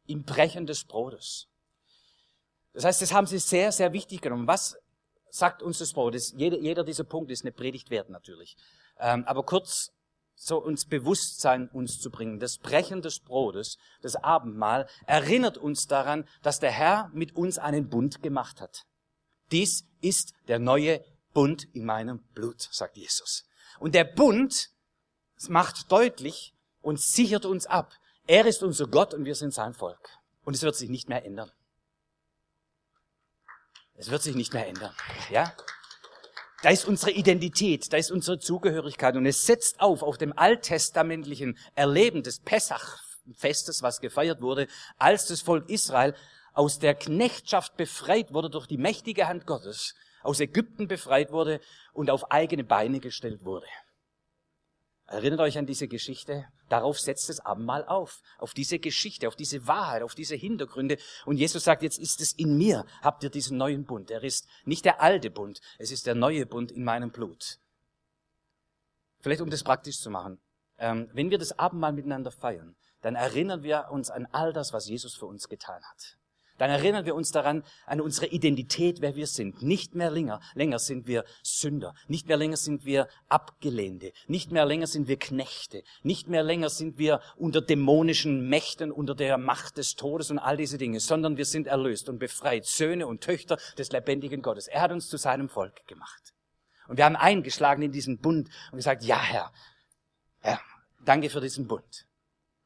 [0.06, 1.49] im Brechen des Brotes.
[2.72, 4.46] Das heißt, das haben sie sehr, sehr wichtig genommen.
[4.46, 4.76] Was
[5.30, 6.14] sagt uns das Wort?
[6.14, 8.56] Das, jeder, jeder dieser Punkte ist eine Predigt wert natürlich.
[8.98, 9.92] Ähm, aber kurz
[10.34, 12.40] so uns Bewusstsein uns zu bringen.
[12.40, 17.90] Das Brechen des Brotes, das Abendmahl, erinnert uns daran, dass der Herr mit uns einen
[17.90, 18.86] Bund gemacht hat.
[19.52, 21.04] Dies ist der neue
[21.34, 23.44] Bund in meinem Blut, sagt Jesus.
[23.80, 24.70] Und der Bund
[25.48, 27.92] macht deutlich und sichert uns ab.
[28.26, 30.08] Er ist unser Gott und wir sind sein Volk.
[30.44, 31.50] Und es wird sich nicht mehr ändern.
[34.00, 34.94] Es wird sich nicht mehr ändern.
[35.28, 35.52] Ja?
[36.62, 41.58] Da ist unsere Identität, da ist unsere Zugehörigkeit und es setzt auf auf dem alttestamentlichen
[41.74, 46.14] Erleben des Pessach-Festes, was gefeiert wurde, als das Volk Israel
[46.54, 51.60] aus der Knechtschaft befreit wurde durch die mächtige Hand Gottes, aus Ägypten befreit wurde
[51.92, 53.66] und auf eigene Beine gestellt wurde.
[55.10, 56.46] Erinnert euch an diese Geschichte?
[56.68, 58.22] Darauf setzt das Abendmahl auf.
[58.38, 60.98] Auf diese Geschichte, auf diese Wahrheit, auf diese Hintergründe.
[61.26, 64.12] Und Jesus sagt, jetzt ist es in mir, habt ihr diesen neuen Bund.
[64.12, 67.58] Er ist nicht der alte Bund, es ist der neue Bund in meinem Blut.
[69.18, 70.40] Vielleicht um das praktisch zu machen.
[70.78, 74.86] Ähm, wenn wir das Abendmahl miteinander feiern, dann erinnern wir uns an all das, was
[74.86, 76.19] Jesus für uns getan hat
[76.60, 79.62] dann erinnern wir uns daran, an unsere Identität, wer wir sind.
[79.62, 81.94] Nicht mehr länger, länger sind wir Sünder.
[82.06, 84.12] Nicht mehr länger sind wir Abgelehnte.
[84.26, 85.82] Nicht mehr länger sind wir Knechte.
[86.02, 90.58] Nicht mehr länger sind wir unter dämonischen Mächten, unter der Macht des Todes und all
[90.58, 94.68] diese Dinge, sondern wir sind erlöst und befreit, Söhne und Töchter des lebendigen Gottes.
[94.68, 96.34] Er hat uns zu seinem Volk gemacht.
[96.88, 99.50] Und wir haben eingeschlagen in diesen Bund und gesagt, ja Herr,
[100.40, 100.60] Herr,
[101.06, 102.04] danke für diesen Bund.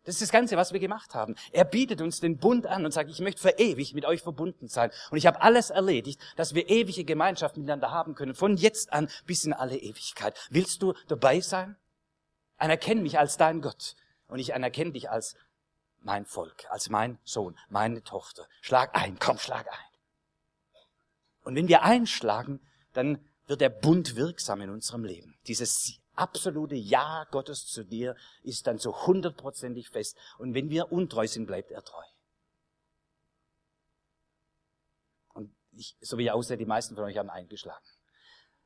[0.04, 1.34] Das ist das Ganze, was wir gemacht haben.
[1.50, 4.68] Er bietet uns den Bund an und sagt, ich möchte für ewig mit euch verbunden
[4.68, 4.90] sein.
[5.10, 9.08] Und ich habe alles erledigt, dass wir ewige Gemeinschaft miteinander haben können, von jetzt an
[9.26, 10.38] bis in alle Ewigkeit.
[10.50, 11.76] Willst du dabei sein?
[12.58, 13.96] Anerkenn mich als dein Gott
[14.28, 15.36] und ich anerkenne dich als
[16.02, 18.46] mein Volk, als mein Sohn, meine Tochter.
[18.60, 19.94] Schlag ein, komm, schlag ein.
[21.44, 22.60] Und wenn wir einschlagen,
[22.92, 25.38] dann wird der Bund wirksam in unserem Leben.
[25.46, 30.16] Dieses absolute Ja Gottes zu dir ist dann so hundertprozentig fest.
[30.38, 32.04] Und wenn wir untreu sind, bleibt er treu.
[35.34, 37.84] Und ich, so wie ich aussehe, die meisten von euch haben eingeschlagen.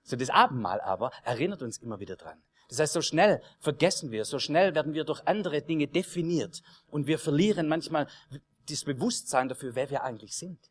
[0.03, 2.43] So das Abendmahl aber erinnert uns immer wieder dran.
[2.69, 7.07] Das heißt, so schnell vergessen wir, so schnell werden wir durch andere Dinge definiert und
[7.07, 8.09] wir verlieren manchmal
[8.69, 10.71] das Bewusstsein dafür, wer wir eigentlich sind.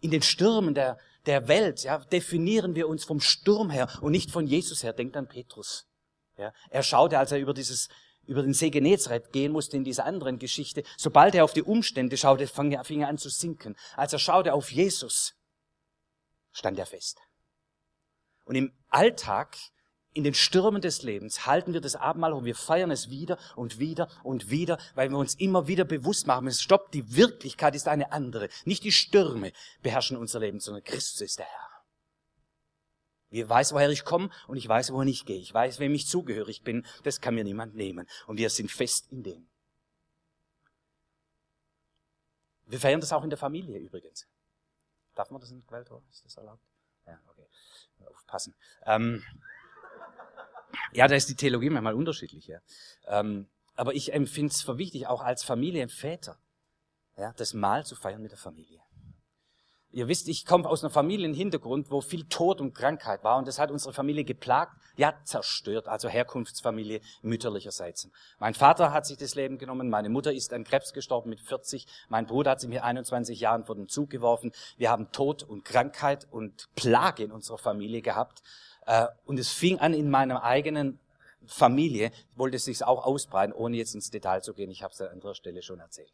[0.00, 4.30] In den Stürmen der, der Welt ja, definieren wir uns vom Sturm her und nicht
[4.30, 4.92] von Jesus her.
[4.92, 5.86] Denkt an Petrus.
[6.36, 7.88] Ja, er schaute, als er über dieses
[8.26, 10.84] über den See Genezareth gehen musste in dieser anderen Geschichte.
[10.96, 13.76] Sobald er auf die Umstände schaute, fing er, fing er an zu sinken.
[13.96, 15.34] Als er schaute auf Jesus,
[16.52, 17.18] stand er fest.
[18.44, 19.56] Und im Alltag
[20.12, 23.78] in den Stürmen des Lebens halten wir das Abendmahl und wir feiern es wieder und
[23.78, 27.86] wieder und wieder, weil wir uns immer wieder bewusst machen, es stoppt, die Wirklichkeit ist
[27.86, 28.48] eine andere.
[28.64, 31.70] Nicht die Stürme beherrschen unser Leben, sondern Christus ist der Herr.
[33.32, 35.38] Ich weiß, woher ich komme und ich weiß, wohin ich gehe.
[35.38, 36.84] Ich weiß, wem ich zugehörig bin.
[37.04, 38.08] Das kann mir niemand nehmen.
[38.26, 39.48] Und wir sind fest in dem.
[42.66, 44.26] Wir feiern das auch in der Familie übrigens.
[45.14, 46.02] Darf man das in Quelltor?
[46.10, 46.64] Ist das erlaubt?
[47.06, 47.46] Ja, okay.
[48.06, 48.54] Aufpassen.
[48.86, 49.22] Ähm,
[50.92, 52.46] ja, da ist die Theologie manchmal unterschiedlich.
[52.46, 52.58] Ja.
[53.06, 56.38] Ähm, aber ich empfinde es für wichtig, auch als Familienväter,
[57.16, 58.80] ja, das Mahl zu feiern mit der Familie.
[59.92, 63.58] Ihr wisst, ich komme aus einem Familienhintergrund, wo viel Tod und Krankheit war und das
[63.58, 68.08] hat unsere Familie geplagt, ja zerstört, also Herkunftsfamilie mütterlicherseits.
[68.38, 71.88] Mein Vater hat sich das Leben genommen, meine Mutter ist an Krebs gestorben mit 40,
[72.08, 74.52] mein Bruder hat sich mit 21 Jahren vor den Zug geworfen.
[74.76, 78.42] Wir haben Tod und Krankheit und Plage in unserer Familie gehabt
[79.24, 80.98] und es fing an in meiner eigenen
[81.46, 84.70] Familie, wollte es sich auch ausbreiten, ohne jetzt ins Detail zu gehen.
[84.70, 86.12] Ich habe es an anderer Stelle schon erzählt.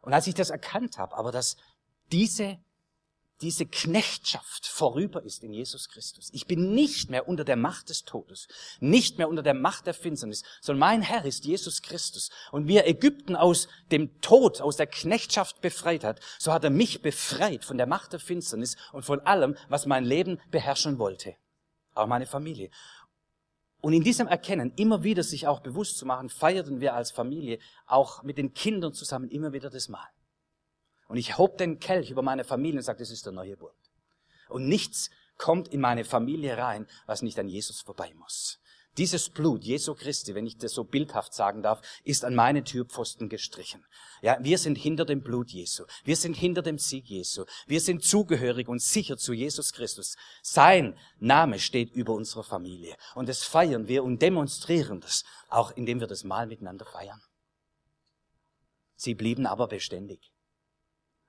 [0.00, 1.56] Und als ich das erkannt habe, aber dass
[2.10, 2.58] diese
[3.40, 6.28] diese Knechtschaft vorüber ist in Jesus Christus.
[6.32, 8.48] Ich bin nicht mehr unter der Macht des Todes,
[8.80, 12.30] nicht mehr unter der Macht der Finsternis, sondern mein Herr ist Jesus Christus.
[12.50, 16.70] Und wie er Ägypten aus dem Tod, aus der Knechtschaft befreit hat, so hat er
[16.70, 21.36] mich befreit von der Macht der Finsternis und von allem, was mein Leben beherrschen wollte
[21.98, 22.70] auch meine Familie.
[23.80, 27.58] Und in diesem Erkennen, immer wieder sich auch bewusst zu machen, feierten wir als Familie
[27.86, 30.08] auch mit den Kindern zusammen immer wieder das Mahl.
[31.06, 33.72] Und ich hob den Kelch über meine Familie und sagte, das ist der neue Bund.
[34.48, 38.58] Und nichts kommt in meine Familie rein, was nicht an Jesus vorbei muss.
[38.98, 43.28] Dieses Blut Jesu Christi, wenn ich das so bildhaft sagen darf, ist an meine Türpfosten
[43.28, 43.86] gestrichen.
[44.22, 45.84] Ja, wir sind hinter dem Blut Jesu.
[46.02, 47.44] Wir sind hinter dem Sieg Jesu.
[47.68, 50.16] Wir sind zugehörig und sicher zu Jesus Christus.
[50.42, 52.96] Sein Name steht über unserer Familie.
[53.14, 57.22] Und das feiern wir und demonstrieren das, auch indem wir das Mahl miteinander feiern.
[58.96, 60.32] Sie blieben aber beständig.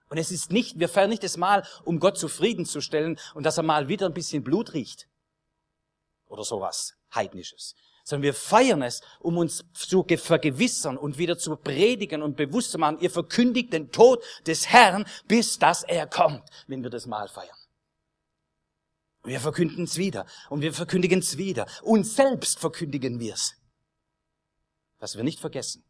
[0.09, 3.63] Und es ist nicht, wir feiern nicht das Mahl, um Gott zufriedenzustellen und dass er
[3.63, 5.07] mal wieder ein bisschen Blut riecht.
[6.25, 6.98] Oder sowas.
[7.13, 7.75] Heidnisches.
[8.03, 12.77] Sondern wir feiern es, um uns zu vergewissern und wieder zu predigen und bewusst zu
[12.77, 17.27] machen, ihr verkündigt den Tod des Herrn, bis dass er kommt, wenn wir das Mal
[17.27, 17.55] feiern.
[19.23, 21.67] Wir verkünden es wieder und wir verkündigen es wieder.
[21.83, 23.55] Uns selbst verkündigen wir es.
[24.97, 25.83] Dass wir nicht vergessen,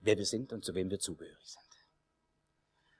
[0.00, 1.65] wer wir sind und zu wem wir zugehörig sind.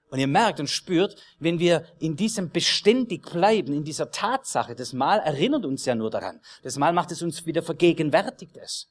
[0.09, 4.93] Und ihr merkt und spürt, wenn wir in diesem beständig bleiben, in dieser Tatsache, das
[4.93, 6.39] Mal erinnert uns ja nur daran.
[6.63, 8.89] Das Mal macht es uns wieder vergegenwärtigt es.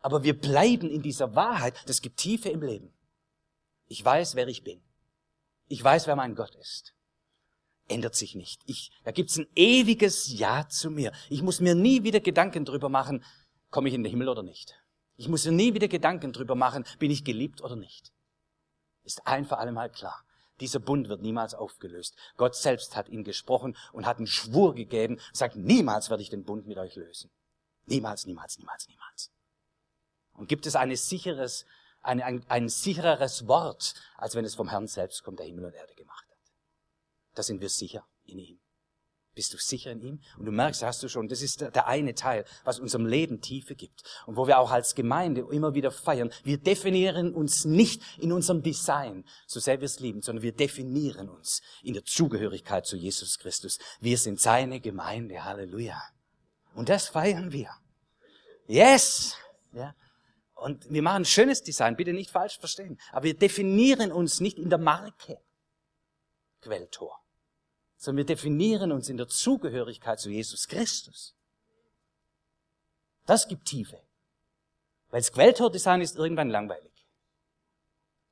[0.00, 1.74] Aber wir bleiben in dieser Wahrheit.
[1.86, 2.92] Das gibt Tiefe im Leben.
[3.88, 4.80] Ich weiß, wer ich bin.
[5.66, 6.94] Ich weiß, wer mein Gott ist.
[7.88, 8.62] Ändert sich nicht.
[8.66, 11.10] Ich, da gibt's ein ewiges Ja zu mir.
[11.28, 13.24] Ich muss mir nie wieder Gedanken drüber machen,
[13.70, 14.74] komme ich in den Himmel oder nicht.
[15.16, 18.13] Ich muss mir nie wieder Gedanken drüber machen, bin ich geliebt oder nicht
[19.04, 20.24] ist ein für allemal klar.
[20.60, 22.16] Dieser Bund wird niemals aufgelöst.
[22.36, 26.44] Gott selbst hat ihn gesprochen und hat einen Schwur gegeben, sagt, niemals werde ich den
[26.44, 27.30] Bund mit euch lösen.
[27.86, 29.30] Niemals, niemals, niemals, niemals.
[30.34, 31.66] Und gibt es eine sicheres,
[32.02, 35.74] ein, ein, ein sichereres Wort, als wenn es vom Herrn selbst kommt, der Himmel und
[35.74, 36.38] Erde gemacht hat.
[37.34, 38.60] Da sind wir sicher in ihm.
[39.34, 40.20] Bist du sicher in ihm?
[40.38, 43.74] Und du merkst, hast du schon, das ist der eine Teil, was unserem Leben Tiefe
[43.74, 44.02] gibt.
[44.26, 46.30] Und wo wir auch als Gemeinde immer wieder feiern.
[46.44, 51.28] Wir definieren uns nicht in unserem Design, so sehr wir es lieben, sondern wir definieren
[51.28, 53.78] uns in der Zugehörigkeit zu Jesus Christus.
[54.00, 55.44] Wir sind seine Gemeinde.
[55.44, 56.00] Halleluja.
[56.74, 57.70] Und das feiern wir.
[58.66, 59.36] Yes!
[59.72, 59.94] Ja.
[60.54, 62.98] Und wir machen ein schönes Design, bitte nicht falsch verstehen.
[63.12, 65.38] Aber wir definieren uns nicht in der Marke
[66.62, 67.20] Quelltor,
[68.04, 71.34] sondern wir definieren uns in der Zugehörigkeit zu Jesus Christus.
[73.24, 73.98] Das gibt Tiefe.
[75.08, 76.92] Weil das Quelltor-Design ist irgendwann langweilig.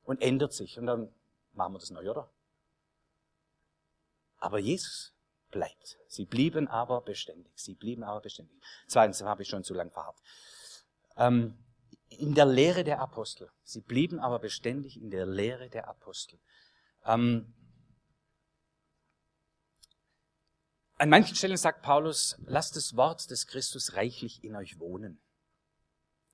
[0.03, 0.77] Und ändert sich.
[0.77, 1.13] Und dann
[1.53, 2.29] machen wir das neu, oder?
[4.37, 5.13] Aber Jesus
[5.49, 5.97] bleibt.
[6.07, 7.53] Sie blieben aber beständig.
[7.55, 8.55] Sie blieben aber beständig.
[8.87, 10.19] Zweitens habe ich schon zu lang verharrt.
[11.15, 11.57] Ähm,
[12.09, 13.49] in der Lehre der Apostel.
[13.63, 16.37] Sie blieben aber beständig in der Lehre der Apostel.
[17.05, 17.53] Ähm,
[21.03, 25.19] an manchen Stellen sagt Paulus, lasst das Wort des Christus reichlich in euch wohnen.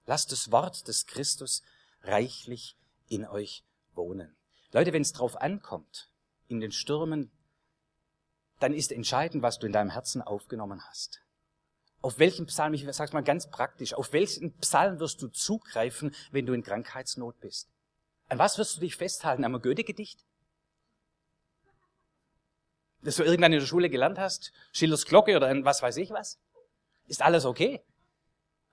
[0.05, 1.63] Lasst das Wort des Christus
[2.03, 3.63] reichlich in euch
[3.95, 4.35] wohnen.
[4.71, 6.11] Leute, wenn es drauf ankommt,
[6.49, 7.31] in den Stürmen,
[8.59, 11.19] dann ist entscheidend, was du in deinem Herzen aufgenommen hast.
[12.03, 16.45] Auf welchen Psalm, ich sag's mal ganz praktisch, auf welchen Psalm wirst du zugreifen, wenn
[16.45, 17.71] du in Krankheitsnot bist?
[18.27, 19.45] An was wirst du dich festhalten?
[19.45, 20.23] Am Goethe-Gedicht?
[23.01, 24.51] Das du irgendwann in der Schule gelernt hast?
[24.71, 26.39] Schillers Glocke oder ein was weiß ich was?
[27.07, 27.81] Ist alles okay.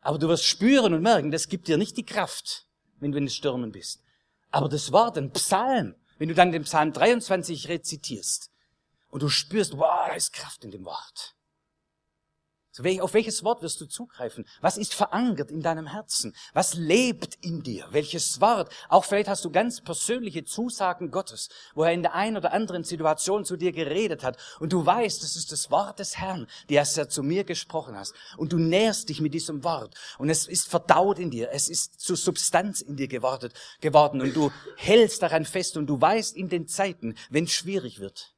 [0.00, 2.66] Aber du wirst spüren und merken, das gibt dir nicht die Kraft,
[2.98, 4.02] wenn du in den Stürmen bist.
[4.50, 8.50] Aber das Wort, ein Psalm, wenn du dann den Psalm 23 rezitierst
[9.08, 11.35] und du spürst, wow, da ist Kraft in dem Wort.
[13.00, 14.44] Auf welches Wort wirst du zugreifen?
[14.60, 16.34] Was ist verankert in deinem Herzen?
[16.52, 17.86] Was lebt in dir?
[17.90, 18.70] Welches Wort?
[18.88, 22.84] Auch vielleicht hast du ganz persönliche Zusagen Gottes, wo er in der einen oder anderen
[22.84, 26.96] Situation zu dir geredet hat und du weißt, das ist das Wort des Herrn, das
[26.96, 28.14] er zu mir gesprochen hast.
[28.36, 32.00] Und du nährst dich mit diesem Wort und es ist verdaut in dir, es ist
[32.00, 36.66] zur Substanz in dir geworden und du hältst daran fest und du weißt in den
[36.66, 38.35] Zeiten, wenn es schwierig wird,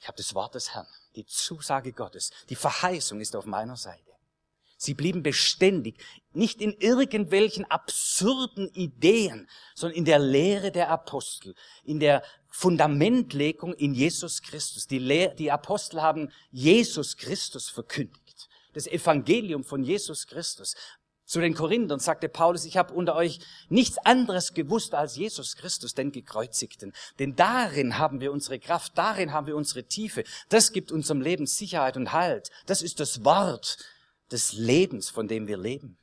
[0.00, 0.86] ich habe das Wort des Herrn
[1.16, 4.08] die Zusage Gottes, die Verheißung ist auf meiner Seite.
[4.80, 6.00] Sie blieben beständig,
[6.32, 13.92] nicht in irgendwelchen absurden Ideen, sondern in der Lehre der Apostel, in der Fundamentlegung in
[13.92, 14.86] Jesus Christus.
[14.86, 18.48] Die, Lehr die Apostel haben Jesus Christus verkündigt.
[18.72, 20.76] Das Evangelium von Jesus Christus.
[21.28, 25.92] Zu den Korinthern sagte Paulus, ich habe unter euch nichts anderes gewusst als Jesus Christus,
[25.92, 26.94] den Gekreuzigten.
[27.18, 30.24] Denn darin haben wir unsere Kraft, darin haben wir unsere Tiefe.
[30.48, 32.50] Das gibt unserem Leben Sicherheit und Halt.
[32.64, 33.76] Das ist das Wort
[34.32, 35.97] des Lebens, von dem wir leben.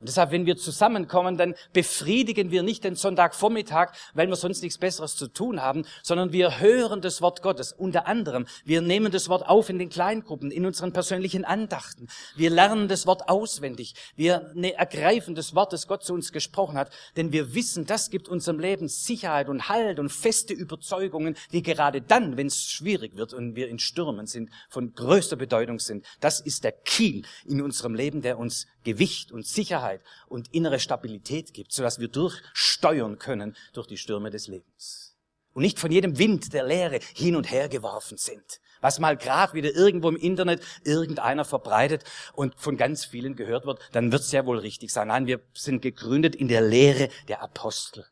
[0.00, 4.76] Und deshalb, wenn wir zusammenkommen, dann befriedigen wir nicht den Sonntagvormittag, weil wir sonst nichts
[4.76, 7.72] Besseres zu tun haben, sondern wir hören das Wort Gottes.
[7.72, 12.08] Unter anderem, wir nehmen das Wort auf in den Kleingruppen, in unseren persönlichen Andachten.
[12.34, 13.94] Wir lernen das Wort auswendig.
[14.16, 18.10] Wir ne, ergreifen das Wort, das Gott zu uns gesprochen hat, denn wir wissen, das
[18.10, 23.16] gibt unserem Leben Sicherheit und Halt und feste Überzeugungen, die gerade dann, wenn es schwierig
[23.16, 26.04] wird und wir in Stürmen sind, von größter Bedeutung sind.
[26.20, 29.85] Das ist der Kiel in unserem Leben, der uns Gewicht und Sicherheit
[30.28, 35.16] und innere Stabilität gibt, sodass wir durchsteuern können durch die Stürme des Lebens.
[35.52, 38.60] Und nicht von jedem Wind der Lehre hin und her geworfen sind.
[38.80, 43.80] Was mal gerade wieder irgendwo im Internet irgendeiner verbreitet und von ganz vielen gehört wird,
[43.92, 45.08] dann wird es ja wohl richtig sein.
[45.08, 48.06] Nein, wir sind gegründet in der Lehre der Apostel.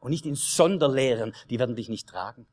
[0.00, 2.42] Und nicht in Sonderlehren, die werden dich nicht tragen.
[2.42, 2.48] Und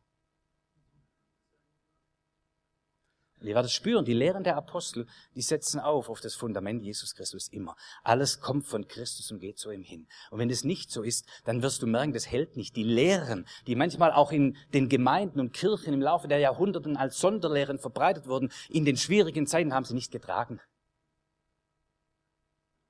[3.41, 7.47] ihr werdet spüren, die Lehren der Apostel, die setzen auf auf das Fundament Jesus Christus
[7.49, 7.75] immer.
[8.03, 10.07] Alles kommt von Christus und geht zu ihm hin.
[10.31, 12.75] Und wenn es nicht so ist, dann wirst du merken, das hält nicht.
[12.75, 17.19] Die Lehren, die manchmal auch in den Gemeinden und Kirchen im Laufe der Jahrhunderten als
[17.19, 20.61] Sonderlehren verbreitet wurden, in den schwierigen Zeiten haben sie nicht getragen.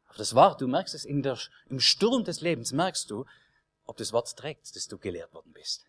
[0.05, 1.37] Aber das Wort, du merkst es der,
[1.67, 3.25] im Sturm des Lebens, merkst du,
[3.85, 5.85] ob das Wort trägt, das du gelehrt worden bist.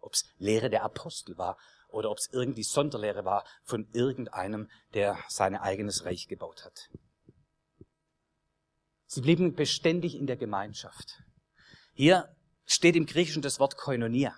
[0.00, 1.56] Ob es Lehre der Apostel war
[1.92, 6.88] oder ob es irgendwie Sonderlehre war von irgendeinem, der sein eigenes Reich gebaut hat.
[9.06, 11.22] Sie blieben beständig in der Gemeinschaft.
[11.94, 12.34] Hier
[12.64, 14.36] steht im Griechischen das Wort Koinonia.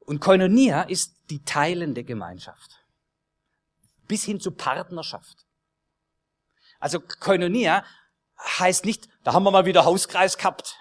[0.00, 2.84] Und Koinonia ist die teilende Gemeinschaft.
[4.08, 5.46] Bis hin zu Partnerschaft.
[6.78, 7.84] Also Koinonia
[8.38, 10.76] heißt nicht, da haben wir mal wieder Hauskreis gehabt.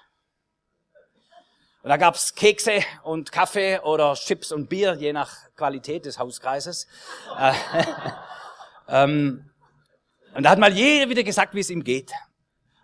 [1.85, 6.87] Und da gab's Kekse und Kaffee oder Chips und Bier, je nach Qualität des Hauskreises.
[7.37, 7.53] Äh,
[8.87, 9.51] ähm,
[10.33, 12.11] Und da hat mal jeder wieder gesagt, wie es ihm geht.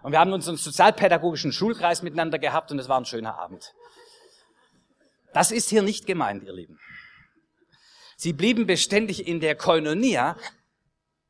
[0.03, 3.73] Und wir haben unseren sozialpädagogischen Schulkreis miteinander gehabt und es war ein schöner Abend.
[5.33, 6.79] Das ist hier nicht gemeint, ihr Lieben.
[8.17, 10.37] Sie blieben beständig in der Koinonia,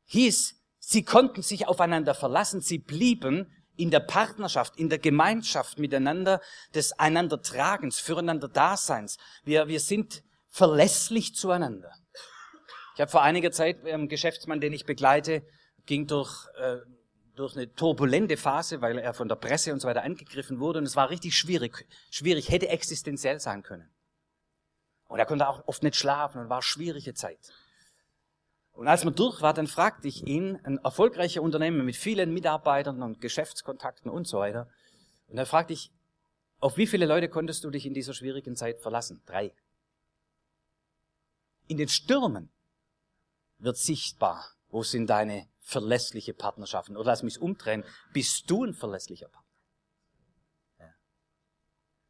[0.08, 6.40] hieß, sie konnten sich aufeinander verlassen, sie blieben in der Partnerschaft, in der Gemeinschaft miteinander
[6.74, 9.16] des einander Tragens, füreinander Daseins.
[9.44, 11.92] Wir, wir sind verlässlich zueinander.
[12.94, 15.42] Ich habe vor einiger Zeit einen Geschäftsmann, den ich begleite,
[15.86, 16.76] ging durch, äh,
[17.34, 20.84] durch eine turbulente Phase, weil er von der Presse und so weiter angegriffen wurde und
[20.84, 23.90] es war richtig schwierig, schwierig, hätte existenziell sein können.
[25.08, 27.38] Und er konnte auch oft nicht schlafen und war schwierige Zeit.
[28.72, 33.02] Und als man durch war, dann fragte ich ihn, ein erfolgreicher Unternehmer mit vielen Mitarbeitern
[33.02, 34.68] und Geschäftskontakten und so weiter.
[35.28, 35.92] Und dann fragte ich,
[36.58, 39.22] auf wie viele Leute konntest du dich in dieser schwierigen Zeit verlassen?
[39.26, 39.54] Drei.
[41.66, 42.50] In den Stürmen
[43.58, 46.96] wird sichtbar, wo sind deine verlässliche Partnerschaften.
[46.96, 49.50] Oder lass mich umdrehen, bist du ein verlässlicher Partner?
[50.78, 50.94] Ja.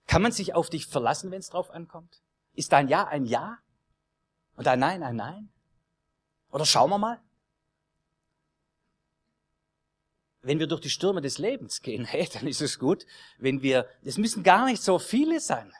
[0.06, 2.22] Kann man sich auf dich verlassen, wenn es drauf ankommt?
[2.54, 3.58] Ist dein Ja ein Ja?
[4.56, 5.52] Und ein Nein ein Nein?
[6.52, 7.20] Oder schauen wir mal.
[10.42, 13.06] Wenn wir durch die Stürme des Lebens gehen, hey, dann ist es gut,
[13.38, 15.72] wenn wir, es müssen gar nicht so viele sein.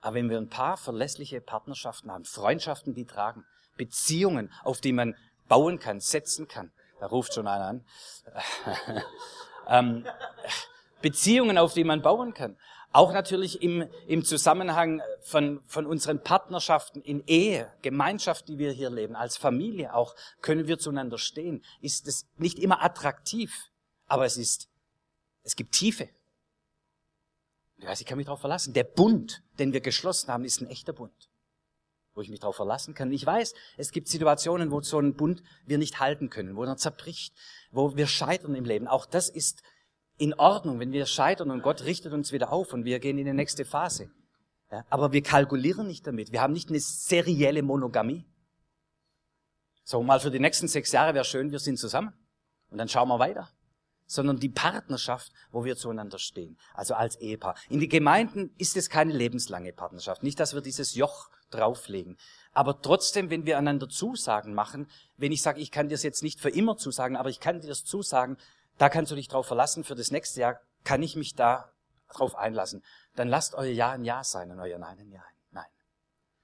[0.00, 3.44] Aber wenn wir ein paar verlässliche Partnerschaften haben, Freundschaften, die tragen,
[3.76, 5.14] Beziehungen, auf die man
[5.46, 7.86] bauen kann, setzen kann, da ruft schon einer an,
[9.68, 10.06] ähm,
[11.02, 12.58] Beziehungen, auf die man bauen kann,
[12.92, 18.90] auch natürlich im, im Zusammenhang von, von unseren Partnerschaften in Ehe, Gemeinschaft, die wir hier
[18.90, 21.64] leben, als Familie auch, können wir zueinander stehen.
[21.80, 23.70] Ist es nicht immer attraktiv,
[24.06, 24.68] aber es ist,
[25.44, 26.08] es gibt Tiefe.
[27.78, 28.74] Ich weiß, ich kann mich darauf verlassen.
[28.74, 31.30] Der Bund, den wir geschlossen haben, ist ein echter Bund,
[32.14, 33.12] wo ich mich darauf verlassen kann.
[33.12, 36.76] Ich weiß, es gibt Situationen, wo so ein Bund wir nicht halten können, wo er
[36.76, 37.34] zerbricht,
[37.70, 38.88] wo wir scheitern im Leben.
[38.88, 39.62] Auch das ist
[40.20, 43.24] in Ordnung, wenn wir scheitern und Gott richtet uns wieder auf und wir gehen in
[43.24, 44.10] die nächste Phase.
[44.70, 46.30] Ja, aber wir kalkulieren nicht damit.
[46.30, 48.26] Wir haben nicht eine serielle Monogamie.
[49.82, 52.12] So, mal für die nächsten sechs Jahre wäre schön, wir sind zusammen.
[52.68, 53.48] Und dann schauen wir weiter.
[54.06, 56.58] Sondern die Partnerschaft, wo wir zueinander stehen.
[56.74, 57.56] Also als Ehepaar.
[57.70, 60.22] In den Gemeinden ist es keine lebenslange Partnerschaft.
[60.22, 62.18] Nicht, dass wir dieses Joch drauflegen.
[62.52, 66.22] Aber trotzdem, wenn wir einander Zusagen machen, wenn ich sage, ich kann dir das jetzt
[66.22, 68.36] nicht für immer zusagen, aber ich kann dir das zusagen,
[68.78, 71.72] da kannst du dich drauf verlassen, für das nächste Jahr kann ich mich da
[72.08, 72.82] drauf einlassen.
[73.14, 75.70] Dann lasst euer Ja ein Ja sein und euer Nein ein Ja ein Nein.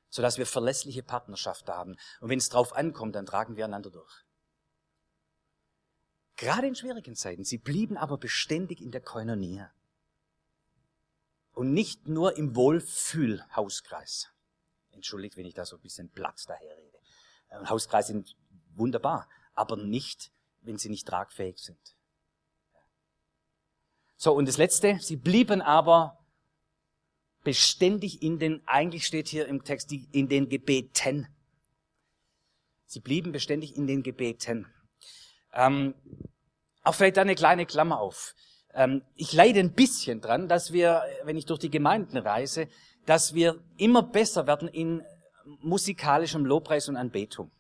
[0.09, 1.97] Sodass wir verlässliche Partnerschaft haben.
[2.21, 4.25] Und wenn es drauf ankommt, dann tragen wir einander durch.
[6.37, 7.45] Gerade in schwierigen Zeiten.
[7.45, 9.73] Sie blieben aber beständig in der Koinonia.
[11.53, 14.31] Und nicht nur im Wohlfühlhauskreis.
[14.91, 16.99] Entschuldigt, wenn ich da so ein bisschen platt daherrede.
[17.69, 18.37] Hauskreise sind
[18.75, 21.96] wunderbar, aber nicht, wenn sie nicht tragfähig sind.
[24.17, 26.19] So, und das Letzte, sie blieben aber
[27.45, 31.29] beständig in den, eigentlich steht hier im Text, in den Gebeten.
[32.87, 34.67] Sie blieben beständig in den Gebeten.
[35.53, 35.95] Ähm,
[36.83, 38.35] auch vielleicht eine kleine Klammer auf.
[38.75, 42.69] Ähm, ich leide ein bisschen dran, dass wir, wenn ich durch die Gemeinden reise,
[43.05, 45.05] dass wir immer besser werden in
[45.61, 47.51] musikalischem Lobpreis und Anbetung.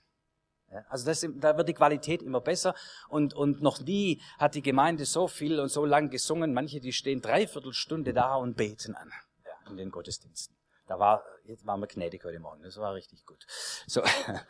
[0.88, 2.74] Also das, da wird die Qualität immer besser
[3.08, 6.52] und, und noch nie hat die Gemeinde so viel und so lang gesungen.
[6.52, 9.10] Manche, die stehen dreiviertel Stunde da und beten an
[9.44, 10.56] ja, in den Gottesdiensten.
[10.86, 13.46] Da war, jetzt waren wir gnädig heute Morgen, das war richtig gut.
[13.86, 14.02] So,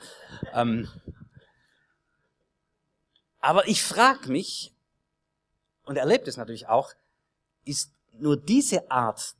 [0.53, 0.89] ähm,
[3.41, 4.75] aber ich frage mich,
[5.85, 6.93] und erlebt es natürlich auch,
[7.65, 9.35] ist nur diese Art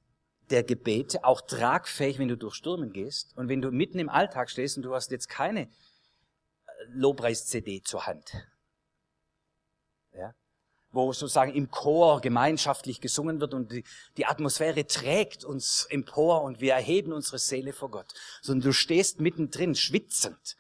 [0.51, 4.49] der Gebete auch tragfähig, wenn du durch Stürmen gehst und wenn du mitten im Alltag
[4.49, 5.69] stehst und du hast jetzt keine
[6.89, 8.33] Lobpreis-CD zur Hand.
[10.13, 10.35] Ja?
[10.91, 13.85] Wo sozusagen im Chor gemeinschaftlich gesungen wird und die,
[14.17, 18.15] die Atmosphäre trägt uns empor und wir erheben unsere Seele vor Gott.
[18.41, 20.57] Sondern du stehst mittendrin, schwitzend.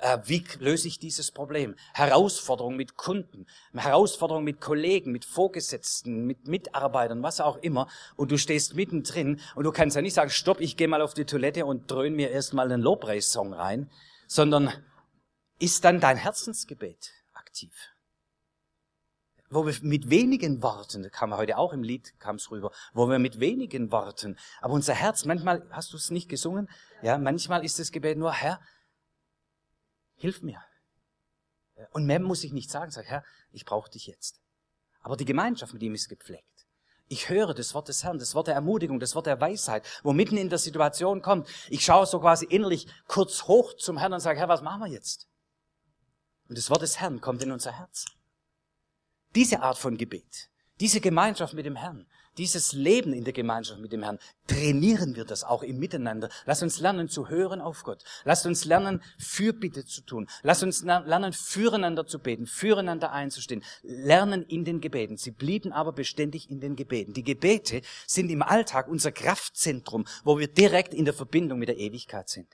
[0.00, 1.74] Äh, wie löse ich dieses Problem?
[1.92, 7.86] Herausforderung mit Kunden, Herausforderung mit Kollegen, mit Vorgesetzten, mit Mitarbeitern, was auch immer.
[8.16, 11.12] Und du stehst mittendrin und du kannst ja nicht sagen, stopp, ich gehe mal auf
[11.12, 13.90] die Toilette und dröhn mir erstmal einen Lobpreissong rein,
[14.26, 14.72] sondern
[15.60, 17.72] ist dann dein Herzensgebet aktiv.
[19.48, 23.08] Wo wir mit wenigen Worten, da kam heute auch im Lied, kam es rüber, wo
[23.08, 26.68] wir mit wenigen Worten, aber unser Herz, manchmal hast du es nicht gesungen,
[27.02, 28.60] ja, manchmal ist das Gebet nur, Herr,
[30.16, 30.62] hilf mir.
[31.90, 34.40] Und mehr muss ich nicht sagen, sag, Herr, ich brauche dich jetzt.
[35.00, 36.44] Aber die Gemeinschaft mit ihm ist gepflegt.
[37.08, 40.12] Ich höre das Wort des Herrn, das Wort der Ermutigung, das Wort der Weisheit, wo
[40.12, 41.48] mitten in der Situation kommt.
[41.68, 44.88] Ich schaue so quasi innerlich kurz hoch zum Herrn und sage, Herr, was machen wir
[44.88, 45.29] jetzt?
[46.50, 48.06] Und das Wort des Herrn kommt in unser Herz.
[49.36, 53.92] Diese Art von Gebet, diese Gemeinschaft mit dem Herrn, dieses Leben in der Gemeinschaft mit
[53.92, 56.28] dem Herrn, trainieren wir das auch im Miteinander.
[56.46, 58.02] Lass uns lernen zu hören auf Gott.
[58.24, 60.28] Lass uns lernen, Fürbitte zu tun.
[60.42, 63.62] Lass uns lernen, füreinander zu beten, füreinander einzustehen.
[63.82, 65.18] Lernen in den Gebeten.
[65.18, 67.12] Sie blieben aber beständig in den Gebeten.
[67.12, 71.78] Die Gebete sind im Alltag unser Kraftzentrum, wo wir direkt in der Verbindung mit der
[71.78, 72.48] Ewigkeit sind.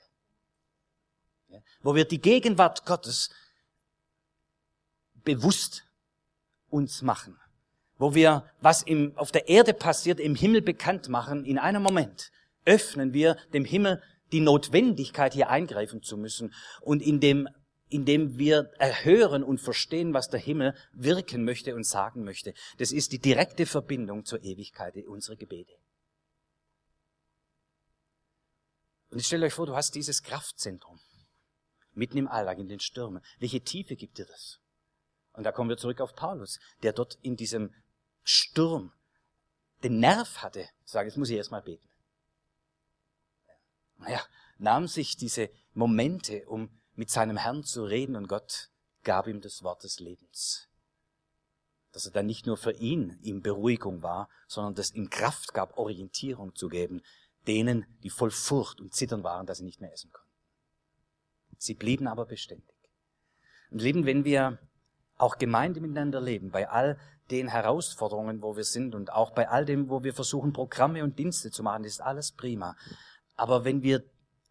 [1.81, 3.31] Wo wir die Gegenwart Gottes
[5.27, 5.85] bewusst
[6.69, 7.37] uns machen
[7.97, 12.31] wo wir, was im, auf der Erde passiert, im Himmel bekannt machen, in einem Moment
[12.65, 14.01] öffnen wir dem Himmel
[14.31, 16.53] die Notwendigkeit, hier eingreifen zu müssen.
[16.81, 17.47] Und indem,
[17.89, 22.53] indem wir erhören und verstehen, was der Himmel wirken möchte und sagen möchte.
[22.77, 25.73] Das ist die direkte Verbindung zur Ewigkeit unserer Gebete.
[29.09, 30.99] Und stellt euch vor, du hast dieses Kraftzentrum
[31.93, 33.23] mitten im Alltag, in den Stürmen.
[33.39, 34.59] Welche Tiefe gibt dir das?
[35.37, 37.71] Und da kommen wir zurück auf Paulus, der dort in diesem
[38.23, 38.91] Sturm
[39.83, 41.87] den Nerv hatte, sage, jetzt muss ich erstmal beten.
[43.99, 44.19] Naja,
[44.57, 48.71] nahm sich diese Momente, um mit seinem Herrn zu reden und Gott
[49.03, 50.69] gab ihm das Wort des Lebens.
[51.91, 55.77] Dass er dann nicht nur für ihn ihm Beruhigung war, sondern dass ihm Kraft gab,
[55.77, 57.03] Orientierung zu geben,
[57.45, 60.31] denen, die voll Furcht und Zittern waren, dass sie nicht mehr essen konnten.
[61.59, 62.75] Sie blieben aber beständig.
[63.69, 64.57] Und Lieben, wenn wir
[65.17, 66.97] auch Gemeinde miteinander leben, bei all
[67.31, 71.19] den Herausforderungen, wo wir sind und auch bei all dem, wo wir versuchen, Programme und
[71.19, 72.75] Dienste zu machen, ist alles prima.
[73.35, 74.03] Aber wenn wir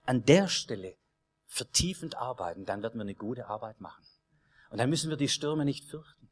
[0.05, 0.97] an der Stelle
[1.47, 4.05] vertiefend arbeiten, dann werden wir eine gute Arbeit machen.
[4.71, 6.29] Und dann müssen wir die Stürme nicht fürchten.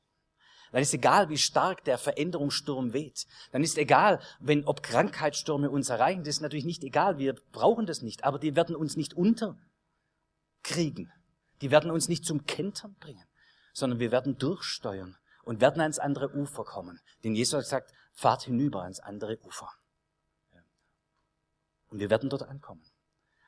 [0.73, 3.27] Dann ist egal, wie stark der Veränderungssturm weht.
[3.53, 6.25] Dann ist egal, wenn, ob Krankheitsstürme uns erreichen.
[6.25, 7.17] Das ist natürlich nicht egal.
[7.17, 8.25] Wir brauchen das nicht.
[8.25, 9.63] Aber die werden uns nicht unterkriegen.
[11.61, 13.25] Die werden uns nicht zum Kentern bringen,
[13.75, 17.01] sondern wir werden durchsteuern und werden ans andere Ufer kommen.
[17.23, 19.71] Denn Jesus hat gesagt, fahrt hinüber ans andere Ufer.
[21.89, 22.85] Und wir werden dort ankommen.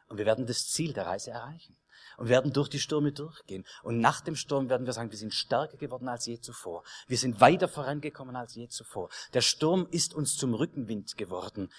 [0.08, 1.76] Und wir werden das Ziel der Reise erreichen.
[2.16, 3.64] Und wir werden durch die Stürme durchgehen.
[3.82, 6.84] Und nach dem Sturm werden wir sagen, wir sind stärker geworden als je zuvor.
[7.08, 9.10] Wir sind weiter vorangekommen als je zuvor.
[9.32, 11.72] Der Sturm ist uns zum Rückenwind geworden.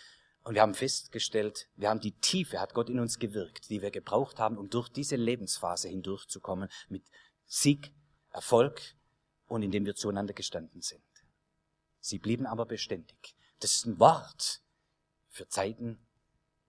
[0.43, 3.91] Und wir haben festgestellt, wir haben die Tiefe, hat Gott in uns gewirkt, die wir
[3.91, 7.03] gebraucht haben, um durch diese Lebensphase hindurchzukommen mit
[7.45, 7.93] Sieg,
[8.37, 8.95] Erfolg
[9.47, 11.01] und in dem wir zueinander gestanden sind.
[11.99, 13.35] Sie blieben aber beständig.
[13.59, 14.61] Das ist ein Wort
[15.29, 15.99] für Zeiten,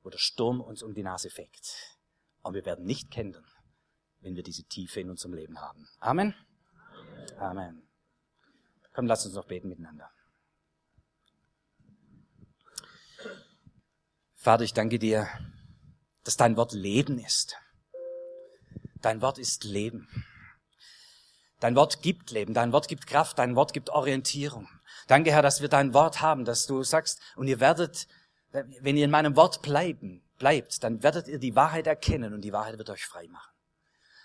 [0.02, 1.98] wo der Sturm uns um die Nase fegt.
[2.42, 3.36] Und wir werden nicht kennen,
[4.20, 5.86] wenn wir diese Tiefe in unserem Leben haben.
[6.00, 6.34] Amen.
[7.38, 7.82] Amen.
[8.94, 10.10] Komm, lass uns noch beten miteinander.
[14.34, 15.28] Vater, ich danke dir,
[16.24, 17.56] dass dein Wort Leben ist.
[19.02, 20.08] Dein Wort ist Leben.
[21.60, 24.68] Dein Wort gibt Leben, dein Wort gibt Kraft, dein Wort gibt Orientierung.
[25.08, 28.06] Danke, Herr, dass wir dein Wort haben, dass du sagst, und ihr werdet,
[28.52, 32.52] wenn ihr in meinem Wort bleiben, bleibt, dann werdet ihr die Wahrheit erkennen und die
[32.52, 33.50] Wahrheit wird euch frei machen.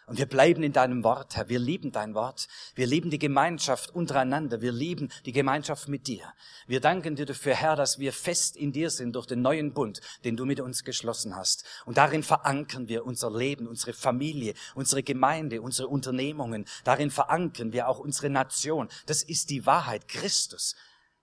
[0.06, 1.48] Und wir bleiben in deinem Wort, Herr.
[1.48, 2.48] Wir lieben dein Wort.
[2.76, 4.62] Wir lieben die Gemeinschaft untereinander.
[4.62, 6.34] Wir lieben die Gemeinschaft mit dir.
[6.68, 10.02] Wir danken dir dafür, Herr, dass wir fest in dir sind durch den neuen Bund,
[10.26, 11.66] den du mit uns geschlossen hast.
[11.86, 16.66] Und darin verankern wir unser Leben, unsere Familie, unsere Gemeinde, unsere Unternehmungen.
[16.84, 18.90] Darin verankern wir auch unsere Nation.
[19.06, 20.08] Das ist die Wahrheit.
[20.08, 20.76] Christus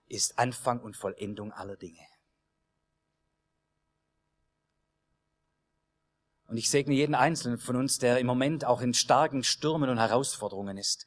[0.07, 2.10] ist Anfang und Vollendung aller Dinge.
[6.51, 9.99] Und ich segne jeden Einzelnen von uns, der im Moment auch in starken Stürmen und
[9.99, 11.05] Herausforderungen ist.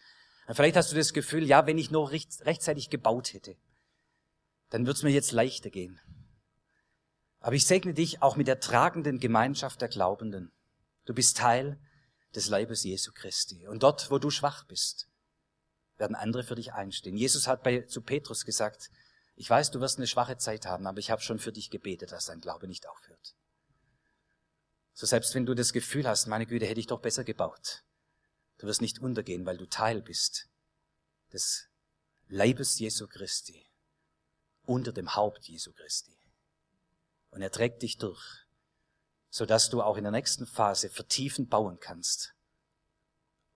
[0.49, 3.55] Vielleicht hast du das Gefühl, ja, wenn ich nur rechtzeitig gebaut hätte,
[4.71, 6.01] dann würde es mir jetzt leichter gehen.
[7.41, 10.51] Aber ich segne dich auch mit der tragenden Gemeinschaft der Glaubenden.
[11.05, 11.79] Du bist Teil
[12.35, 13.69] des Leibes Jesu Christi.
[13.69, 15.11] Und dort, wo du schwach bist,
[15.99, 17.19] werden andere für dich einstehen.
[17.19, 18.89] Jesus hat bei, zu Petrus gesagt,
[19.37, 22.13] ich weiß, du wirst eine schwache Zeit haben, aber ich habe schon für dich gebetet,
[22.13, 23.35] dass dein Glaube nicht aufhört.
[24.95, 27.83] So selbst wenn du das Gefühl hast, meine Güte, hätte ich doch besser gebaut.
[28.59, 30.49] Du wirst nicht untergehen, weil du Teil bist
[31.33, 31.69] des
[32.29, 33.67] Leibes Jesu Christi,
[34.63, 36.17] unter dem Haupt Jesu Christi.
[37.31, 38.47] Und er trägt dich durch,
[39.31, 42.33] sodass du auch in der nächsten Phase vertiefend bauen kannst,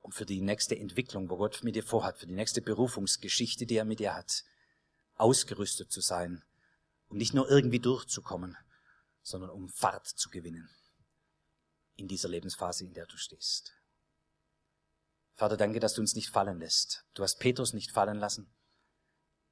[0.01, 3.77] um für die nächste Entwicklung, wo Gott mit dir vorhat, für die nächste Berufungsgeschichte, die
[3.77, 4.45] er mit dir hat,
[5.15, 6.43] ausgerüstet zu sein,
[7.09, 8.57] um nicht nur irgendwie durchzukommen,
[9.23, 10.69] sondern um Fahrt zu gewinnen
[11.99, 13.75] in dieser Lebensphase, in der du stehst.
[15.35, 17.05] Vater, danke, dass du uns nicht fallen lässt.
[17.15, 18.53] Du hast Petrus nicht fallen lassen.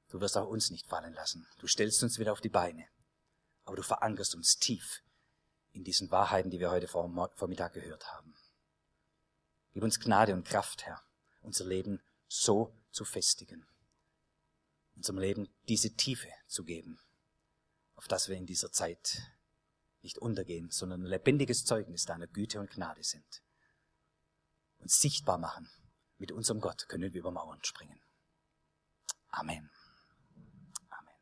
[0.09, 1.47] Du wirst auch uns nicht fallen lassen.
[1.59, 2.89] Du stellst uns wieder auf die Beine.
[3.65, 5.03] Aber du verankerst uns tief
[5.73, 8.35] in diesen Wahrheiten, die wir heute Vormittag gehört haben.
[9.73, 11.03] Gib uns Gnade und Kraft, Herr,
[11.43, 13.67] unser Leben so zu festigen,
[14.95, 16.99] unserem Leben diese Tiefe zu geben,
[17.97, 19.21] auf dass wir in dieser Zeit
[20.07, 23.43] nicht untergehen, sondern ein lebendiges Zeugnis deiner Güte und Gnade sind.
[24.79, 25.69] Und sichtbar machen,
[26.19, 28.01] mit unserem Gott können wir über Mauern springen.
[29.31, 29.69] Amen.
[30.89, 31.15] Amen.